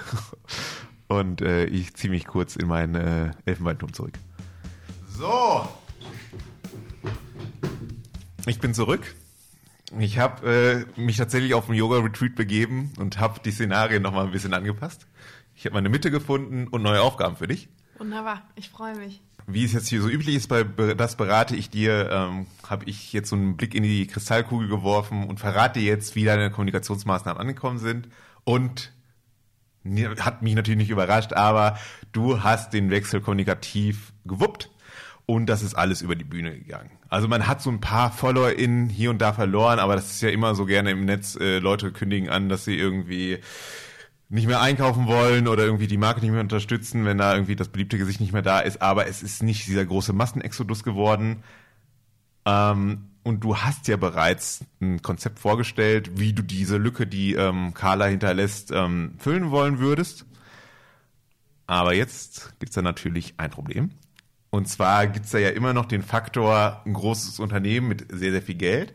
und 1.20 1.42
äh, 1.42 1.66
ich 1.66 1.94
ziehe 1.96 2.12
mich 2.12 2.26
kurz 2.26 2.56
in 2.56 2.68
meinen 2.68 2.96
äh, 2.96 3.32
Elfenbeinturm 3.46 3.94
zurück. 3.94 4.14
So. 5.08 5.68
Ich 8.46 8.60
bin 8.60 8.74
zurück. 8.74 9.16
Ich 10.00 10.18
habe 10.18 10.86
äh, 10.98 11.00
mich 11.00 11.18
tatsächlich 11.18 11.54
auf 11.54 11.70
einen 11.70 11.78
Yoga-Retreat 11.78 12.36
begeben 12.36 12.92
und 12.98 13.20
habe 13.20 13.40
die 13.40 13.52
Szenarien 13.52 14.02
nochmal 14.02 14.26
ein 14.26 14.32
bisschen 14.32 14.54
angepasst. 14.54 15.06
Ich 15.56 15.66
habe 15.66 15.76
meine 15.76 15.90
Mitte 15.90 16.10
gefunden 16.10 16.68
und 16.68 16.82
neue 16.82 17.02
Aufgaben 17.02 17.36
für 17.36 17.48
dich. 17.48 17.70
Wunderbar, 18.00 18.42
ich 18.56 18.70
freue 18.70 18.96
mich. 18.96 19.22
Wie 19.46 19.66
es 19.66 19.74
jetzt 19.74 19.90
hier 19.90 20.02
so 20.02 20.10
üblich 20.10 20.36
ist, 20.36 20.48
bei 20.48 20.64
das 20.64 21.16
berate 21.18 21.56
ich 21.56 21.70
dir, 21.70 22.10
ähm, 22.12 22.48
habe 22.68 22.86
ich 22.86 23.14
jetzt 23.14 23.30
so 23.30 23.36
einen 23.36 23.58
Blick 23.58 23.76
in 23.76 23.84
die 23.84 24.08
Kristallkugel 24.08 24.68
geworfen 24.68 25.28
und 25.28 25.40
verrate 25.40 25.80
jetzt, 25.80 26.16
wie 26.16 26.24
deine 26.24 26.50
Kommunikationsmaßnahmen 26.50 27.40
angekommen 27.40 27.78
sind 27.78 28.08
und 28.46 28.94
hat 30.20 30.42
mich 30.42 30.56
natürlich 30.56 30.78
nicht 30.78 30.90
überrascht, 30.90 31.34
aber 31.34 31.78
du 32.12 32.44
hast 32.44 32.74
den 32.74 32.90
Wechsel 32.90 33.22
kommunikativ 33.22 34.14
gewuppt 34.26 34.70
und 35.26 35.48
das 35.48 35.62
ist 35.62 35.76
alles 35.76 36.02
über 36.02 36.16
die 36.16 36.24
Bühne 36.24 36.58
gegangen. 36.58 36.92
Also 37.10 37.28
man 37.28 37.48
hat 37.48 37.62
so 37.62 37.70
ein 37.70 37.82
paar 37.82 38.12
FollowerInnen 38.12 38.90
hier 38.90 39.10
und 39.10 39.22
da 39.22 39.34
verloren, 39.34 39.80
aber 39.80 39.96
das 39.96 40.12
ist 40.12 40.22
ja 40.22 40.30
immer 40.30 40.56
so 40.56 40.66
gerne 40.66 40.92
im 40.92 41.06
Netz, 41.06 41.36
äh, 41.36 41.60
Leute 41.60 41.92
kündigen 41.92 42.30
an, 42.30 42.50
dass 42.50 42.66
sie 42.66 42.78
irgendwie 42.78 43.40
nicht 44.30 44.48
mehr 44.48 44.62
einkaufen 44.62 45.08
wollen 45.08 45.48
oder 45.48 45.64
irgendwie 45.64 45.88
die 45.88 45.98
Marke 45.98 46.22
nicht 46.22 46.32
mehr 46.32 46.42
unterstützen, 46.42 47.06
wenn 47.06 47.18
da 47.18 47.34
irgendwie 47.34 47.56
das 47.56 47.70
beliebte 47.70 47.98
Gesicht 47.98 48.20
nicht 48.20 48.34
mehr 48.34 48.42
da 48.42 48.60
ist, 48.60 48.82
aber 48.82 49.08
es 49.08 49.22
ist 49.22 49.44
nicht 49.44 49.68
dieser 49.68 49.86
große 49.86 50.12
Massenexodus 50.12 50.84
geworden. 50.84 51.44
Ähm, 52.46 53.10
und 53.24 53.44
du 53.44 53.58
hast 53.58 53.88
ja 53.88 53.98
bereits 53.98 54.66
ein 54.82 55.02
Konzept 55.02 55.40
vorgestellt, 55.40 56.20
wie 56.20 56.34
du 56.34 56.44
diese 56.44 56.78
Lücke, 56.78 57.08
die 57.08 57.34
ähm, 57.34 57.74
Carla 57.74 58.06
hinterlässt, 58.06 58.72
ähm, 58.72 59.16
füllen 59.18 59.50
wollen 59.50 59.80
würdest. 59.80 60.26
Aber 61.66 61.94
jetzt 61.94 62.54
gibt's 62.60 62.76
da 62.76 62.82
natürlich 62.82 63.36
ein 63.38 63.50
Problem. 63.50 63.92
Und 64.50 64.68
zwar 64.68 65.08
gibt's 65.08 65.32
da 65.32 65.40
ja 65.40 65.50
immer 65.50 65.74
noch 65.74 65.86
den 65.86 66.04
Faktor, 66.04 66.82
ein 66.86 66.94
großes 66.94 67.40
Unternehmen 67.40 67.88
mit 67.88 68.06
sehr, 68.12 68.32
sehr 68.32 68.42
viel 68.42 68.56
Geld. 68.56 68.94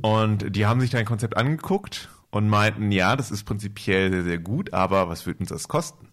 Und 0.00 0.54
die 0.56 0.66
haben 0.66 0.80
sich 0.80 0.90
dein 0.90 1.06
Konzept 1.06 1.36
angeguckt 1.36 2.08
und 2.30 2.48
meinten, 2.48 2.90
ja, 2.90 3.14
das 3.14 3.30
ist 3.30 3.44
prinzipiell 3.44 4.10
sehr, 4.10 4.24
sehr 4.24 4.38
gut, 4.38 4.72
aber 4.72 5.08
was 5.08 5.24
wird 5.26 5.38
uns 5.40 5.50
das 5.50 5.68
kosten? 5.68 6.08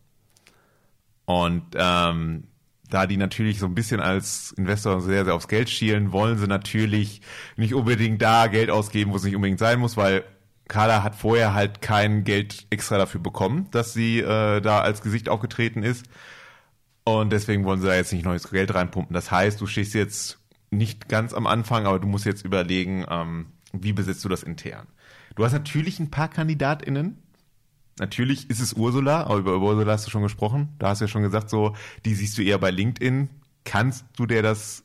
Und 1.25 1.63
ähm, 1.75 2.45
da 2.89 3.05
die 3.07 3.17
natürlich 3.17 3.59
so 3.59 3.65
ein 3.65 3.75
bisschen 3.75 3.99
als 3.99 4.51
Investor 4.57 5.01
sehr, 5.01 5.25
sehr 5.25 5.35
aufs 5.35 5.47
Geld 5.47 5.69
schielen, 5.69 6.11
wollen 6.11 6.37
sie 6.37 6.47
natürlich 6.47 7.21
nicht 7.55 7.73
unbedingt 7.73 8.21
da 8.21 8.47
Geld 8.47 8.69
ausgeben, 8.69 9.11
wo 9.11 9.15
es 9.15 9.23
nicht 9.23 9.35
unbedingt 9.35 9.59
sein 9.59 9.79
muss, 9.79 9.97
weil 9.97 10.23
Carla 10.67 11.03
hat 11.03 11.15
vorher 11.15 11.53
halt 11.53 11.81
kein 11.81 12.23
Geld 12.23 12.67
extra 12.69 12.97
dafür 12.97 13.21
bekommen, 13.21 13.67
dass 13.71 13.93
sie 13.93 14.19
äh, 14.19 14.61
da 14.61 14.81
als 14.81 15.01
Gesicht 15.01 15.27
aufgetreten 15.27 15.83
ist. 15.83 16.05
Und 17.03 17.31
deswegen 17.31 17.65
wollen 17.65 17.81
sie 17.81 17.87
da 17.87 17.95
jetzt 17.95 18.13
nicht 18.13 18.23
neues 18.23 18.49
Geld 18.49 18.73
reinpumpen. 18.73 19.13
Das 19.13 19.31
heißt, 19.31 19.59
du 19.59 19.65
stehst 19.65 19.95
jetzt 19.95 20.39
nicht 20.69 21.09
ganz 21.09 21.33
am 21.33 21.47
Anfang, 21.47 21.87
aber 21.87 21.99
du 21.99 22.07
musst 22.07 22.25
jetzt 22.25 22.45
überlegen, 22.45 23.05
ähm, 23.09 23.47
wie 23.73 23.93
besetzt 23.93 24.23
du 24.23 24.29
das 24.29 24.43
intern. 24.43 24.87
Du 25.35 25.43
hast 25.43 25.53
natürlich 25.53 25.99
ein 25.99 26.11
paar 26.11 26.27
KandidatInnen, 26.27 27.17
Natürlich 27.99 28.49
ist 28.49 28.59
es 28.59 28.73
Ursula, 28.73 29.23
aber 29.23 29.37
über 29.37 29.59
Ursula 29.59 29.93
hast 29.93 30.07
du 30.07 30.11
schon 30.11 30.23
gesprochen. 30.23 30.69
Da 30.79 30.89
hast 30.89 31.01
du 31.01 31.05
ja 31.05 31.09
schon 31.09 31.23
gesagt, 31.23 31.49
so, 31.49 31.75
die 32.05 32.15
siehst 32.15 32.37
du 32.37 32.41
eher 32.41 32.57
bei 32.57 32.71
LinkedIn. 32.71 33.29
Kannst 33.65 34.05
du 34.17 34.25
dir 34.25 34.41
das 34.41 34.83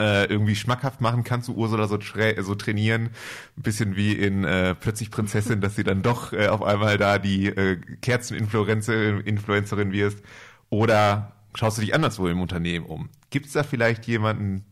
äh, 0.00 0.26
irgendwie 0.26 0.56
schmackhaft 0.56 1.00
machen? 1.00 1.24
Kannst 1.24 1.48
du 1.48 1.54
Ursula 1.54 1.88
so, 1.88 1.96
tra 1.96 2.42
so 2.42 2.54
trainieren? 2.54 3.10
Ein 3.56 3.62
bisschen 3.62 3.96
wie 3.96 4.12
in 4.12 4.44
äh, 4.44 4.74
Plötzlich 4.74 5.10
Prinzessin, 5.10 5.60
dass 5.60 5.76
sie 5.76 5.84
dann 5.84 6.02
doch 6.02 6.32
äh, 6.32 6.48
auf 6.48 6.62
einmal 6.62 6.98
da 6.98 7.18
die 7.18 7.46
äh, 7.46 7.76
Kerzeninfluencerin 8.00 9.92
wirst. 9.92 10.22
Oder 10.68 11.36
schaust 11.54 11.78
du 11.78 11.82
dich 11.82 11.94
anderswo 11.94 12.28
im 12.28 12.40
Unternehmen 12.40 12.86
um? 12.86 13.08
Gibt 13.30 13.46
es 13.46 13.52
da 13.52 13.62
vielleicht 13.62 14.06
jemanden, 14.06 14.64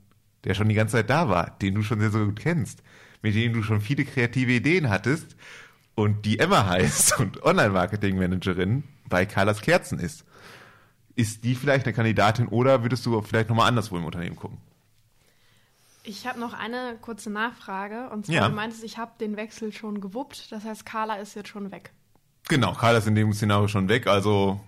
der 0.44 0.55
schon 0.55 0.68
die 0.68 0.74
ganze 0.74 0.96
Zeit 0.96 1.11
da 1.11 1.29
war, 1.29 1.57
den 1.61 1.74
du 1.74 1.83
schon 1.83 2.01
sehr, 2.01 2.11
sehr 2.11 2.24
gut 2.24 2.40
kennst, 2.40 2.83
mit 3.22 3.35
dem 3.35 3.53
du 3.53 3.62
schon 3.62 3.81
viele 3.81 4.05
kreative 4.05 4.53
Ideen 4.53 4.88
hattest 4.88 5.37
und 5.99 6.25
die 6.25 6.39
Emma 6.39 6.65
heißt 6.65 7.19
und 7.19 7.43
Online-Marketing-Managerin 7.43 8.85
bei 9.09 9.27
Carlas 9.27 9.61
Kerzen 9.61 9.99
ist. 9.99 10.25
Ist 11.17 11.43
die 11.43 11.57
vielleicht 11.57 11.87
eine 11.87 11.93
Kandidatin 11.93 12.47
oder 12.47 12.85
würdest 12.85 13.05
du 13.05 13.21
vielleicht 13.23 13.49
nochmal 13.49 13.67
anderswo 13.67 13.97
im 13.97 14.05
Unternehmen 14.05 14.37
gucken? 14.37 14.59
Ich 16.05 16.29
habe 16.29 16.39
noch 16.39 16.53
eine 16.55 16.97
kurze 17.03 17.31
Nachfrage. 17.31 18.11
Und 18.11 18.27
zwar, 18.27 18.35
ja. 18.37 18.49
du 18.49 18.55
meintest, 18.55 18.85
ich 18.85 18.97
habe 18.97 19.11
den 19.21 19.37
Wechsel 19.37 19.73
schon 19.73 20.01
gewuppt. 20.01 20.53
Das 20.53 20.65
heißt, 20.65 20.87
Carla 20.87 21.17
ist 21.17 21.35
jetzt 21.35 21.49
schon 21.49 21.73
weg. 21.73 21.93
Genau, 22.49 22.73
Carla 22.75 22.99
ist 22.99 23.09
in 23.09 23.17
dem 23.17 23.33
Szenario 23.33 23.67
schon 23.67 23.89
weg. 23.89 24.07
Also 24.07 24.61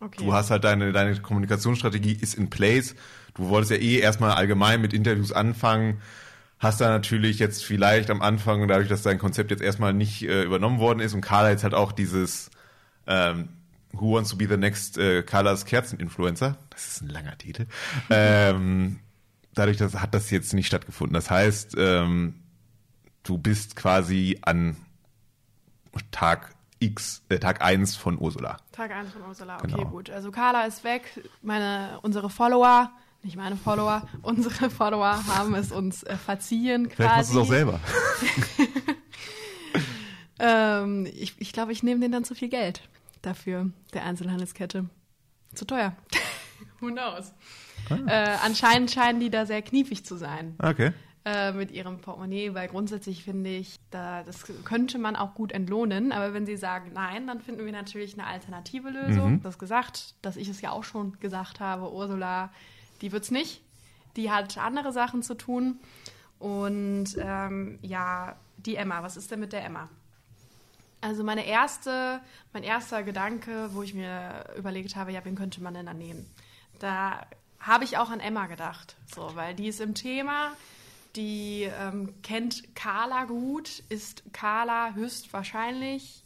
okay. 0.00 0.24
du 0.24 0.32
hast 0.32 0.50
halt 0.50 0.64
deine, 0.64 0.90
deine 0.90 1.16
Kommunikationsstrategie 1.20 2.18
ist 2.20 2.34
in 2.34 2.50
place. 2.50 2.96
Du 3.34 3.48
wolltest 3.48 3.70
ja 3.70 3.76
eh 3.76 4.00
erstmal 4.00 4.32
allgemein 4.32 4.80
mit 4.80 4.92
Interviews 4.92 5.30
anfangen 5.30 6.02
hast 6.62 6.80
da 6.80 6.88
natürlich 6.88 7.40
jetzt 7.40 7.64
vielleicht 7.64 8.08
am 8.08 8.22
Anfang, 8.22 8.68
dadurch, 8.68 8.88
dass 8.88 9.02
dein 9.02 9.18
Konzept 9.18 9.50
jetzt 9.50 9.62
erstmal 9.62 9.92
nicht 9.92 10.22
äh, 10.22 10.44
übernommen 10.44 10.78
worden 10.78 11.00
ist 11.00 11.12
und 11.12 11.20
Carla 11.20 11.50
jetzt 11.50 11.64
halt 11.64 11.74
auch 11.74 11.90
dieses 11.90 12.50
ähm, 13.08 13.48
Who 13.92 14.14
Wants 14.14 14.30
to 14.30 14.36
be 14.36 14.46
the 14.48 14.56
Next 14.56 14.96
äh, 14.96 15.24
Carlas 15.24 15.64
Kerzen-Influencer, 15.64 16.56
das 16.70 16.86
ist 16.86 17.02
ein 17.02 17.08
langer 17.08 17.36
Titel, 17.36 17.66
ähm, 18.10 19.00
dadurch 19.54 19.76
dass, 19.76 19.96
hat 19.96 20.14
das 20.14 20.30
jetzt 20.30 20.54
nicht 20.54 20.68
stattgefunden. 20.68 21.14
Das 21.14 21.30
heißt, 21.30 21.74
ähm, 21.76 22.34
du 23.24 23.38
bist 23.38 23.74
quasi 23.74 24.38
an 24.42 24.76
Tag 26.12 26.54
X, 26.78 27.22
äh, 27.28 27.40
Tag 27.40 27.60
1 27.60 27.96
von 27.96 28.18
Ursula. 28.20 28.58
Tag 28.70 28.92
1 28.92 29.12
von 29.12 29.22
Ursula, 29.22 29.56
okay, 29.56 29.66
genau. 29.66 29.90
gut. 29.90 30.10
Also 30.10 30.30
Carla 30.30 30.64
ist 30.64 30.84
weg, 30.84 31.28
meine, 31.42 31.98
unsere 32.02 32.30
Follower 32.30 32.92
nicht 33.22 33.36
meine 33.36 33.56
Follower, 33.56 34.06
unsere 34.22 34.70
Follower 34.70 35.26
haben 35.26 35.54
es 35.54 35.72
uns 35.72 36.02
äh, 36.02 36.16
verziehen. 36.16 36.88
Quasi. 36.88 36.96
Vielleicht 36.96 37.16
machst 37.16 37.34
du 37.34 37.38
es 37.38 37.44
auch 37.44 37.48
selber. 37.48 37.80
ähm, 40.38 41.06
ich 41.06 41.34
ich 41.38 41.52
glaube, 41.52 41.72
ich 41.72 41.82
nehme 41.82 42.00
denen 42.00 42.12
dann 42.12 42.24
zu 42.24 42.34
viel 42.34 42.48
Geld 42.48 42.82
dafür, 43.22 43.70
der 43.94 44.04
Einzelhandelskette. 44.04 44.86
Zu 45.54 45.64
teuer. 45.64 45.94
Who 46.80 46.88
knows? 46.88 47.32
Ah. 47.90 47.98
Äh, 48.06 48.36
anscheinend 48.44 48.90
scheinen 48.90 49.20
die 49.20 49.30
da 49.30 49.46
sehr 49.46 49.62
kniefig 49.62 50.04
zu 50.04 50.16
sein. 50.16 50.54
Okay. 50.58 50.92
Äh, 51.24 51.52
mit 51.52 51.70
ihrem 51.70 52.00
Portemonnaie, 52.00 52.52
weil 52.52 52.66
grundsätzlich 52.66 53.22
finde 53.22 53.50
ich, 53.50 53.76
da, 53.90 54.24
das 54.24 54.44
könnte 54.64 54.98
man 54.98 55.14
auch 55.14 55.34
gut 55.34 55.52
entlohnen. 55.52 56.10
Aber 56.10 56.34
wenn 56.34 56.46
sie 56.46 56.56
sagen 56.56 56.90
nein, 56.94 57.28
dann 57.28 57.40
finden 57.40 57.64
wir 57.64 57.72
natürlich 57.72 58.14
eine 58.14 58.26
alternative 58.26 58.90
Lösung. 58.90 59.34
Mhm. 59.34 59.42
Das 59.42 59.58
gesagt, 59.58 60.16
dass 60.22 60.36
ich 60.36 60.48
es 60.48 60.60
ja 60.60 60.72
auch 60.72 60.82
schon 60.82 61.18
gesagt 61.20 61.60
habe, 61.60 61.92
Ursula 61.92 62.50
die 63.02 63.12
wird's 63.12 63.30
nicht. 63.30 63.62
Die 64.16 64.30
hat 64.30 64.58
andere 64.58 64.92
Sachen 64.92 65.22
zu 65.22 65.34
tun. 65.34 65.80
Und 66.38 67.16
ähm, 67.18 67.78
ja, 67.82 68.36
die 68.56 68.76
Emma, 68.76 69.02
was 69.02 69.16
ist 69.16 69.30
denn 69.30 69.40
mit 69.40 69.52
der 69.52 69.64
Emma? 69.64 69.88
Also 71.00 71.24
meine 71.24 71.46
erste, 71.46 72.20
mein 72.52 72.62
erster 72.62 73.02
Gedanke, 73.02 73.70
wo 73.72 73.82
ich 73.82 73.92
mir 73.92 74.44
überlegt 74.56 74.94
habe, 74.96 75.12
ja, 75.12 75.24
wen 75.24 75.34
könnte 75.34 75.62
man 75.62 75.74
denn 75.74 75.86
da 75.86 75.94
nehmen? 75.94 76.28
Da 76.78 77.26
habe 77.58 77.84
ich 77.84 77.98
auch 77.98 78.10
an 78.10 78.20
Emma 78.20 78.46
gedacht, 78.46 78.96
so, 79.12 79.34
weil 79.34 79.54
die 79.54 79.68
ist 79.68 79.80
im 79.80 79.94
Thema, 79.94 80.52
die 81.16 81.68
ähm, 81.78 82.14
kennt 82.22 82.74
Carla 82.74 83.24
gut, 83.24 83.82
ist 83.88 84.22
Carla 84.32 84.94
höchstwahrscheinlich 84.94 86.22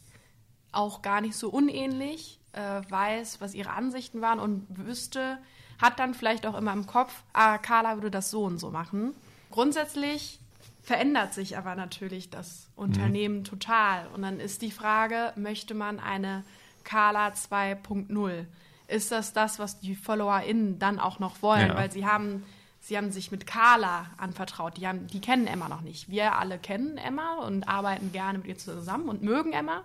auch 0.71 1.01
gar 1.01 1.21
nicht 1.21 1.35
so 1.35 1.49
unähnlich, 1.49 2.39
äh, 2.53 2.81
weiß, 2.89 3.41
was 3.41 3.53
ihre 3.53 3.71
Ansichten 3.71 4.21
waren 4.21 4.39
und 4.39 4.65
wüsste, 4.69 5.39
hat 5.79 5.99
dann 5.99 6.13
vielleicht 6.13 6.45
auch 6.45 6.55
immer 6.55 6.73
im 6.73 6.87
Kopf, 6.87 7.23
ah, 7.33 7.57
Carla 7.57 7.95
würde 7.95 8.11
das 8.11 8.31
so 8.31 8.43
und 8.43 8.59
so 8.59 8.71
machen. 8.71 9.13
Grundsätzlich 9.51 10.39
verändert 10.87 11.33
sich 11.33 11.57
aber 11.57 11.75
natürlich 11.75 12.29
das 12.29 12.69
Unternehmen 12.75 13.39
mhm. 13.39 13.43
total. 13.43 14.07
Und 14.13 14.21
dann 14.21 14.39
ist 14.39 14.61
die 14.61 14.71
Frage, 14.71 15.33
möchte 15.35 15.73
man 15.73 15.99
eine 15.99 16.43
Carla 16.83 17.27
2.0? 17.27 18.45
Ist 18.87 19.11
das 19.11 19.33
das, 19.33 19.59
was 19.59 19.79
die 19.79 19.95
FollowerInnen 19.95 20.79
dann 20.79 20.99
auch 20.99 21.19
noch 21.19 21.41
wollen? 21.41 21.67
Ja. 21.67 21.75
Weil 21.75 21.91
sie 21.91 22.05
haben, 22.05 22.45
sie 22.79 22.95
haben 22.95 23.11
sich 23.11 23.31
mit 23.31 23.45
Carla 23.45 24.05
anvertraut. 24.15 24.77
Die, 24.77 24.87
haben, 24.87 25.07
die 25.07 25.19
kennen 25.19 25.45
Emma 25.45 25.67
noch 25.67 25.81
nicht. 25.81 26.09
Wir 26.09 26.39
alle 26.39 26.57
kennen 26.57 26.97
Emma 26.97 27.39
und 27.45 27.67
arbeiten 27.67 28.13
gerne 28.13 28.37
mit 28.37 28.47
ihr 28.47 28.57
zusammen 28.57 29.09
und 29.09 29.21
mögen 29.21 29.51
Emma. 29.51 29.83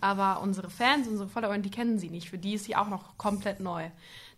Aber 0.00 0.40
unsere 0.40 0.70
Fans, 0.70 1.08
unsere 1.08 1.28
FollowerInnen, 1.28 1.64
die 1.64 1.72
kennen 1.72 1.98
sie 1.98 2.10
nicht. 2.10 2.30
Für 2.30 2.38
die 2.38 2.54
ist 2.54 2.66
sie 2.66 2.76
auch 2.76 2.88
noch 2.88 3.18
komplett 3.18 3.58
neu 3.58 3.90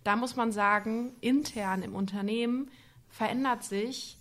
da 0.07 0.14
muss 0.14 0.37
man 0.37 0.53
sagen, 0.53 1.16
intern 1.21 1.83
im 1.83 1.95
Unternehmen 1.95 2.71
verändert 3.11 3.64
sich 3.64 4.16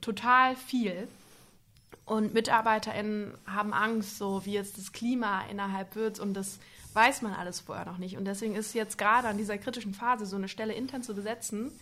total 0.00 0.56
viel. 0.56 1.08
Und 2.04 2.34
MitarbeiterInnen 2.34 3.34
haben 3.46 3.72
Angst, 3.72 4.18
so 4.18 4.44
wie 4.44 4.52
jetzt 4.52 4.78
das 4.78 4.92
Klima 4.92 5.42
innerhalb 5.50 5.96
wird 5.96 6.20
und 6.20 6.34
das 6.34 6.58
weiß 6.92 7.22
man 7.22 7.34
alles 7.34 7.60
vorher 7.60 7.84
noch 7.84 7.98
nicht. 7.98 8.16
Und 8.16 8.24
deswegen 8.24 8.54
ist 8.54 8.74
jetzt 8.74 8.96
gerade 8.96 9.28
an 9.28 9.38
dieser 9.38 9.58
kritischen 9.58 9.92
Phase 9.92 10.24
so 10.24 10.36
eine 10.36 10.48
Stelle 10.48 10.72
intern 10.72 11.02
zu 11.02 11.14
besetzen. 11.14 11.72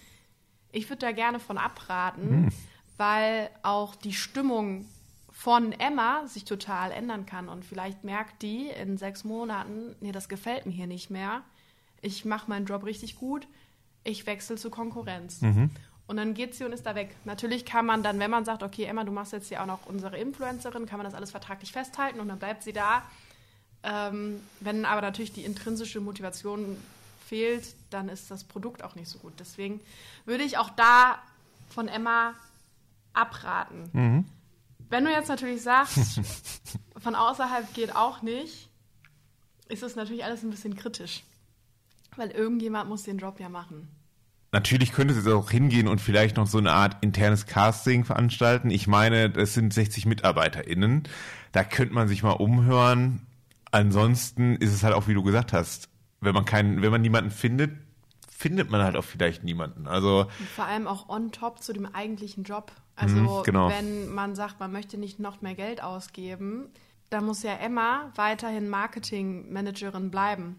Ich 0.73 0.89
würde 0.89 1.07
da 1.07 1.13
gerne 1.13 1.41
von 1.41 1.57
abraten, 1.57 2.43
mhm. 2.43 2.49
weil 2.97 3.51
auch 3.63 3.95
die 3.95 4.15
Stimmung 4.15 4.89
von 5.31 5.73
Emma 5.73 6.27
sich 6.27 6.45
total 6.45 6.91
ändern 6.91 7.27
kann. 7.27 7.49
Und 7.49 7.65
vielleicht 7.65 8.03
merkt 8.03 8.43
die 8.43 8.69
in 8.69 8.97
sechs 8.97 9.25
Monaten, 9.25 9.95
nee, 10.01 10.13
das 10.13 10.29
gefällt 10.29 10.67
mir 10.67 10.73
hier 10.73 10.87
nicht 10.87 11.11
mehr 11.11 11.43
ich 12.05 12.25
mache 12.25 12.49
meinen 12.49 12.67
Job 12.67 12.85
richtig 12.85 13.17
gut, 13.17 13.47
ich 14.05 14.27
wechsle 14.27 14.57
zur 14.57 14.71
Konkurrenz. 14.71 15.40
Mhm. 15.40 15.71
Und 16.07 16.19
dann 16.19 16.35
geht 16.35 16.55
sie 16.55 16.64
und 16.64 16.73
ist 16.73 16.85
da 16.85 16.95
weg. 16.95 17.17
Natürlich 17.25 17.64
kann 17.64 17.87
man 17.87 18.03
dann, 18.03 18.19
wenn 18.19 18.31
man 18.31 18.45
sagt, 18.45 18.62
okay, 18.62 18.85
Emma, 18.85 19.05
du 19.05 19.12
machst 19.12 19.33
jetzt 19.33 19.51
ja 19.51 19.62
auch 19.62 19.67
noch 19.67 19.87
unsere 19.87 20.19
Influencerin, 20.19 20.85
kann 20.85 20.99
man 20.99 21.07
das 21.07 21.14
alles 21.14 21.31
vertraglich 21.31 21.73
festhalten 21.73 22.21
und 22.21 22.29
dann 22.29 22.38
bleibt 22.38 22.62
sie 22.62 22.75
da. 22.75 23.03
Ähm, 23.83 24.40
wenn 24.61 24.85
aber 24.85 25.01
natürlich 25.01 25.33
die 25.33 25.45
intrinsische 25.45 26.01
Motivation 26.01 26.77
fehlt, 27.27 27.75
dann 27.88 28.11
ist 28.11 28.31
das 28.31 28.45
Produkt 28.45 28.83
auch 28.83 28.97
nicht 28.97 29.09
so 29.09 29.19
gut. 29.19 29.33
Deswegen 29.38 29.81
würde 30.27 30.45
ich 30.45 30.59
auch 30.59 30.71
da 30.71 31.19
von 31.71 31.88
Emma 31.88 32.35
abraten. 33.14 33.88
Mhm. 33.93 34.25
Wenn 34.90 35.07
du 35.07 35.11
jetzt 35.11 35.29
natürlich 35.29 35.62
sagst, 35.62 36.21
von 36.99 37.14
außerhalb 37.14 37.73
geht 37.73 37.97
auch 37.97 38.21
nicht, 38.21 38.69
ist 39.69 39.83
es 39.83 39.97
natürlich 39.97 40.25
alles 40.25 40.43
ein 40.43 40.51
bisschen 40.51 40.77
kritisch. 40.77 41.23
Weil 42.16 42.31
irgendjemand 42.31 42.88
muss 42.88 43.03
den 43.03 43.18
Job 43.18 43.40
ja 43.40 43.48
machen. 43.48 43.88
Natürlich 44.55 44.92
könnte 44.92 45.14
sie 45.14 45.35
auch 45.35 45.50
hingehen 45.50 45.88
und 45.88 46.00
vielleicht 46.00 46.37
noch 46.37 46.46
so 46.46 46.59
eine 46.59 46.70
Art 46.70 46.98
internes 47.03 47.46
Casting 47.46 48.05
veranstalten. 48.05 48.70
Ich 48.70 48.87
meine, 48.87 49.33
es 49.37 49.53
sind 49.53 49.74
60 49.74 50.07
MitarbeiterInnen. 50.07 51.09
Da 51.50 51.64
könnte 51.64 51.92
man 51.92 52.07
sich 52.07 52.22
mal 52.22 52.31
umhören. 52.31 53.27
Ansonsten 53.72 54.55
ist 54.55 54.72
es 54.72 54.85
halt 54.85 54.94
auch, 54.94 55.09
wie 55.09 55.14
du 55.14 55.24
gesagt 55.24 55.53
hast, 55.53 55.88
wenn 56.20 56.35
man 56.35 56.44
keinen, 56.44 56.83
wenn 56.83 56.92
man 56.92 57.03
niemanden 57.03 57.33
findet, 57.33 57.72
findet 58.31 58.70
man 58.70 58.81
halt 58.81 58.94
auch 58.94 59.03
vielleicht 59.03 59.42
niemanden. 59.42 59.88
Also 59.88 60.29
Und 60.38 60.48
vor 60.48 60.66
allem 60.66 60.87
auch 60.87 61.09
on 61.09 61.33
top 61.33 61.61
zu 61.61 61.72
dem 61.72 61.87
eigentlichen 61.87 62.44
Job. 62.44 62.70
Also 62.94 63.16
mhm, 63.16 63.42
genau. 63.42 63.70
wenn 63.70 64.09
man 64.14 64.37
sagt, 64.37 64.61
man 64.61 64.70
möchte 64.70 64.98
nicht 64.98 65.18
noch 65.18 65.42
mehr 65.42 65.57
Geld 65.57 65.83
ausgeben, 65.83 66.68
dann 67.11 67.24
muss 67.24 67.42
ja 67.42 67.55
Emma 67.55 68.12
weiterhin 68.14 68.68
Marketingmanagerin 68.68 70.12
bleiben 70.12 70.55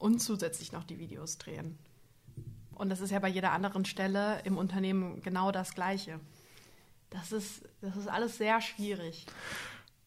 und 0.00 0.18
zusätzlich 0.20 0.72
noch 0.72 0.82
die 0.82 0.98
Videos 0.98 1.38
drehen. 1.38 1.78
Und 2.74 2.88
das 2.88 3.00
ist 3.00 3.10
ja 3.10 3.18
bei 3.18 3.28
jeder 3.28 3.52
anderen 3.52 3.84
Stelle 3.84 4.40
im 4.44 4.56
Unternehmen 4.56 5.20
genau 5.22 5.52
das 5.52 5.74
Gleiche. 5.74 6.18
Das 7.10 7.30
ist, 7.30 7.62
das 7.82 7.96
ist 7.96 8.08
alles 8.08 8.38
sehr 8.38 8.60
schwierig. 8.62 9.26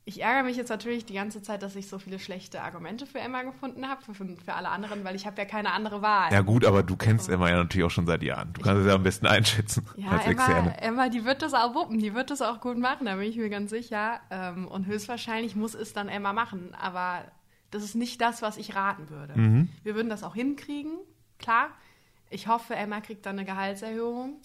Ich 0.05 0.21
ärgere 0.21 0.43
mich 0.43 0.57
jetzt 0.57 0.69
natürlich 0.69 1.05
die 1.05 1.13
ganze 1.13 1.41
Zeit, 1.41 1.61
dass 1.61 1.75
ich 1.75 1.87
so 1.87 1.99
viele 1.99 2.19
schlechte 2.19 2.61
Argumente 2.61 3.05
für 3.05 3.19
Emma 3.19 3.43
gefunden 3.43 3.87
habe, 3.87 4.01
für, 4.01 4.13
für 4.13 4.53
alle 4.53 4.69
anderen, 4.69 5.03
weil 5.05 5.15
ich 5.15 5.25
habe 5.27 5.39
ja 5.39 5.45
keine 5.45 5.71
andere 5.71 6.01
Wahl. 6.01 6.33
Ja 6.33 6.41
gut, 6.41 6.65
aber 6.65 6.81
du 6.81 6.97
kennst 6.97 7.29
also, 7.29 7.33
Emma 7.33 7.49
ja 7.49 7.57
natürlich 7.57 7.85
auch 7.85 7.91
schon 7.91 8.07
seit 8.07 8.23
Jahren. 8.23 8.51
Du 8.53 8.61
kannst 8.61 8.81
es 8.81 8.87
ja 8.87 8.95
am 8.95 9.03
besten 9.03 9.27
einschätzen 9.27 9.85
ja, 9.95 10.09
als 10.09 10.25
Emma, 10.25 10.31
Externe. 10.31 10.81
Emma, 10.81 11.09
die 11.09 11.23
wird 11.23 11.41
das 11.41 11.53
auch 11.53 11.75
wuppen, 11.75 11.99
die 11.99 12.15
wird 12.15 12.31
das 12.31 12.41
auch 12.41 12.59
gut 12.59 12.79
machen, 12.79 13.05
da 13.05 13.15
bin 13.15 13.29
ich 13.29 13.37
mir 13.37 13.49
ganz 13.49 13.69
sicher. 13.69 14.19
Ähm, 14.31 14.67
und 14.67 14.87
höchstwahrscheinlich 14.87 15.55
muss 15.55 15.75
es 15.75 15.93
dann 15.93 16.09
Emma 16.09 16.33
machen, 16.33 16.73
aber 16.73 17.23
das 17.73 17.83
ist 17.83 17.95
nicht 17.95 18.21
das, 18.21 18.41
was 18.41 18.57
ich 18.57 18.75
raten 18.75 19.09
würde. 19.09 19.39
Mhm. 19.39 19.69
Wir 19.83 19.95
würden 19.95 20.09
das 20.09 20.23
auch 20.23 20.35
hinkriegen, 20.35 20.93
klar. 21.39 21.69
Ich 22.29 22.47
hoffe, 22.47 22.75
Emma 22.75 23.01
kriegt 23.01 23.25
dann 23.25 23.37
eine 23.37 23.45
Gehaltserhöhung. 23.45 24.37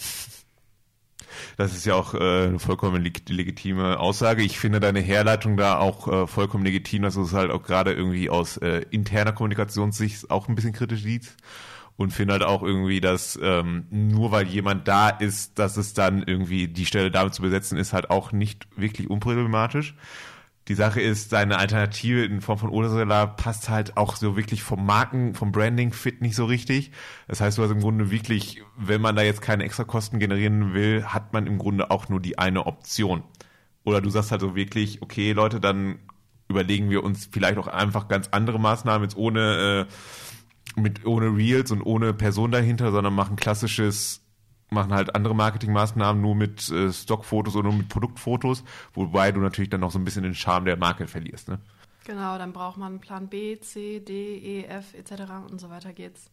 Das 1.56 1.74
ist 1.74 1.84
ja 1.84 1.94
auch 1.94 2.14
äh, 2.14 2.46
eine 2.46 2.58
vollkommen 2.58 3.02
leg 3.02 3.28
legitime 3.28 3.98
Aussage. 3.98 4.42
Ich 4.42 4.58
finde 4.58 4.80
deine 4.80 5.00
Herleitung 5.00 5.56
da 5.56 5.78
auch 5.78 6.08
äh, 6.08 6.26
vollkommen 6.26 6.64
legitim, 6.64 7.02
dass 7.02 7.14
du 7.14 7.22
es 7.22 7.32
halt 7.32 7.50
auch 7.50 7.62
gerade 7.62 7.92
irgendwie 7.92 8.30
aus 8.30 8.56
äh, 8.58 8.84
interner 8.90 9.32
Kommunikationssicht 9.32 10.30
auch 10.30 10.48
ein 10.48 10.54
bisschen 10.54 10.72
kritisch 10.72 11.02
siehst. 11.02 11.36
Und 11.96 12.12
finde 12.12 12.34
halt 12.34 12.44
auch 12.44 12.62
irgendwie, 12.62 13.00
dass 13.00 13.36
ähm, 13.42 13.86
nur 13.90 14.30
weil 14.30 14.46
jemand 14.46 14.86
da 14.86 15.08
ist, 15.08 15.58
dass 15.58 15.76
es 15.76 15.94
dann 15.94 16.22
irgendwie 16.22 16.68
die 16.68 16.86
Stelle 16.86 17.10
damit 17.10 17.34
zu 17.34 17.42
besetzen 17.42 17.76
ist, 17.76 17.92
halt 17.92 18.08
auch 18.08 18.30
nicht 18.30 18.68
wirklich 18.78 19.10
unproblematisch. 19.10 19.96
Die 20.68 20.74
Sache 20.74 21.00
ist, 21.00 21.31
seine 21.31 21.57
Alternative 21.57 22.26
in 22.26 22.42
Form 22.42 22.59
von 22.59 22.68
Ursula 22.68 23.24
passt 23.24 23.70
halt 23.70 23.96
auch 23.96 24.16
so 24.16 24.37
wirklich 24.37 24.62
vom 24.62 24.85
Marken, 24.85 25.35
vom 25.35 25.50
Branding 25.50 25.94
fit 25.94 26.20
nicht 26.20 26.37
so 26.37 26.44
richtig. 26.44 26.92
Das 27.26 27.40
heißt, 27.40 27.57
du 27.57 27.62
hast 27.62 27.70
im 27.70 27.81
Grunde 27.81 28.11
wirklich, 28.11 28.62
wenn 28.76 29.00
man 29.00 29.16
da 29.16 29.22
jetzt 29.22 29.40
keine 29.40 29.64
extra 29.64 29.85
Kosten 29.85 30.18
generieren 30.18 30.74
will, 30.74 31.04
hat 31.07 31.33
man 31.33 31.46
im 31.46 31.57
Grunde 31.57 31.90
auch 31.90 32.11
nur 32.11 32.20
die 32.20 32.38
eine 32.38 32.66
Option. 32.66 33.22
Oder 33.83 34.02
du 34.02 34.11
sagst 34.11 34.31
halt 34.31 34.42
so 34.42 34.54
wirklich, 34.54 35.00
okay, 35.00 35.33
Leute, 35.33 35.59
dann 35.59 36.00
überlegen 36.48 36.90
wir 36.90 37.02
uns 37.02 37.31
vielleicht 37.33 37.57
auch 37.57 37.68
einfach 37.68 38.07
ganz 38.07 38.28
andere 38.33 38.61
Maßnahmen, 38.61 39.09
jetzt 39.09 39.16
ohne, 39.16 39.87
äh, 40.76 40.81
mit, 40.81 41.07
ohne 41.07 41.35
Reels 41.35 41.70
und 41.70 41.81
ohne 41.81 42.12
Person 42.12 42.52
dahinter, 42.52 42.92
sondern 42.92 43.14
machen 43.14 43.37
klassisches 43.37 44.27
machen 44.70 44.92
halt 44.92 45.14
andere 45.14 45.35
Marketingmaßnahmen 45.35 46.20
nur 46.20 46.35
mit 46.35 46.68
äh, 46.70 46.92
Stockfotos 46.92 47.57
oder 47.57 47.68
nur 47.68 47.78
mit 47.78 47.88
Produktfotos, 47.88 48.64
wobei 48.94 49.33
du 49.33 49.40
natürlich 49.40 49.70
dann 49.70 49.81
noch 49.81 49.90
so 49.90 49.98
ein 49.98 50.04
bisschen 50.04 50.22
den 50.22 50.35
Charme 50.35 50.66
der 50.66 50.76
Marke 50.76 51.07
verlierst. 51.07 51.48
Ne? 51.48 51.59
Genau, 52.04 52.38
dann 52.38 52.52
braucht 52.52 52.78
man 52.78 53.00
Plan 53.00 53.28
B, 53.28 53.59
C, 53.61 54.00
D, 54.00 54.38
E, 54.38 54.64
F 54.64 54.94
etc. 54.94 55.33
und 55.50 55.61
so 55.61 55.70
weiter 55.70 55.92
geht's. 55.92 56.31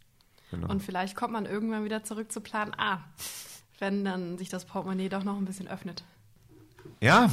Genau. 0.51 0.67
Und 0.69 0.81
vielleicht 0.81 1.15
kommt 1.15 1.33
man 1.33 1.45
irgendwann 1.45 1.83
wieder 1.83 2.03
zurück 2.03 2.31
zu 2.31 2.39
Plan 2.41 2.73
A, 2.77 2.99
wenn 3.79 4.05
dann 4.05 4.37
sich 4.37 4.49
das 4.49 4.65
Portemonnaie 4.65 5.09
doch 5.09 5.23
noch 5.23 5.37
ein 5.37 5.45
bisschen 5.45 5.67
öffnet. 5.67 6.03
Ja, 7.01 7.29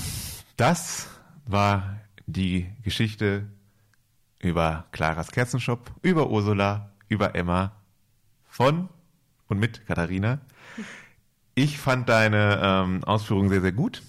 das 0.57 1.09
war 1.47 2.01
die 2.27 2.71
Geschichte 2.83 3.47
über 4.39 4.87
Claras 4.93 5.31
Kerzenshop, 5.31 5.93
über 6.03 6.31
Ursula, 6.31 6.91
über 7.09 7.35
Emma 7.35 7.73
von 8.49 8.89
und 9.53 9.61
mit 9.61 9.87
Katharina. 9.87 10.41
Ich 11.55 11.79
fand 11.79 12.09
deine 12.09 12.61
ähm, 12.63 13.05
Ausführungen 13.05 13.51
sehr, 13.51 13.61
sehr 13.61 13.73
gut. 13.73 14.03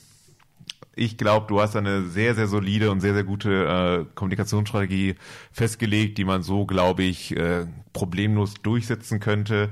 Ich 0.96 1.18
glaube, 1.18 1.48
du 1.48 1.60
hast 1.60 1.76
eine 1.76 2.04
sehr, 2.04 2.36
sehr 2.36 2.48
solide 2.48 2.92
und 2.92 3.02
sehr, 3.02 3.14
sehr 3.14 3.24
gute 3.24 3.50
äh, 3.52 4.16
Kommunikationsstrategie 4.16 5.16
festgelegt, 5.52 6.18
die 6.18 6.24
man 6.24 6.44
so, 6.44 6.66
glaube 6.66 7.04
ich, 7.04 7.36
äh, 7.36 7.66
problemlos 7.94 8.54
durchsetzen 8.56 9.20
könnte, 9.20 9.70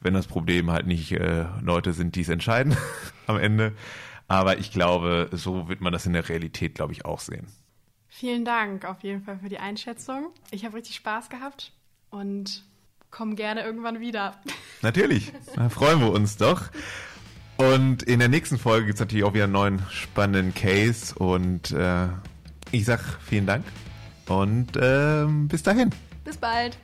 wenn 0.00 0.14
das 0.14 0.26
Problem 0.26 0.70
halt 0.70 0.86
nicht 0.86 1.12
äh, 1.12 1.46
Leute 1.62 1.92
sind, 1.92 2.14
die 2.14 2.20
es 2.20 2.28
entscheiden 2.28 2.76
am 3.26 3.38
Ende. 3.38 3.72
Aber 4.28 4.58
ich 4.58 4.70
glaube, 4.70 5.28
so 5.32 5.68
wird 5.68 5.80
man 5.80 5.92
das 5.92 6.06
in 6.06 6.12
der 6.12 6.28
Realität, 6.28 6.74
glaube 6.74 6.92
ich, 6.92 7.04
auch 7.04 7.20
sehen. 7.20 7.46
Vielen 8.06 8.44
Dank 8.44 8.84
auf 8.84 9.02
jeden 9.02 9.22
Fall 9.22 9.38
für 9.38 9.48
die 9.48 9.58
Einschätzung. 9.58 10.28
Ich 10.50 10.64
habe 10.64 10.76
richtig 10.76 10.96
Spaß 10.96 11.30
gehabt 11.30 11.72
und 12.10 12.64
komm 13.10 13.36
gerne 13.36 13.62
irgendwann 13.62 14.00
wieder. 14.00 14.36
Natürlich, 14.82 15.32
da 15.54 15.68
freuen 15.68 16.00
wir 16.00 16.10
uns 16.10 16.36
doch. 16.36 16.70
Und 17.56 18.02
in 18.04 18.20
der 18.20 18.28
nächsten 18.28 18.58
Folge 18.58 18.86
gibt 18.86 18.94
es 18.96 19.00
natürlich 19.00 19.24
auch 19.24 19.34
wieder 19.34 19.44
einen 19.44 19.52
neuen 19.52 19.82
spannenden 19.90 20.54
Case. 20.54 21.14
Und 21.14 21.72
äh, 21.72 22.06
ich 22.70 22.86
sag 22.86 23.00
vielen 23.20 23.46
Dank 23.46 23.64
und 24.26 24.76
äh, 24.76 25.26
bis 25.26 25.62
dahin. 25.62 25.90
Bis 26.24 26.36
bald. 26.36 26.78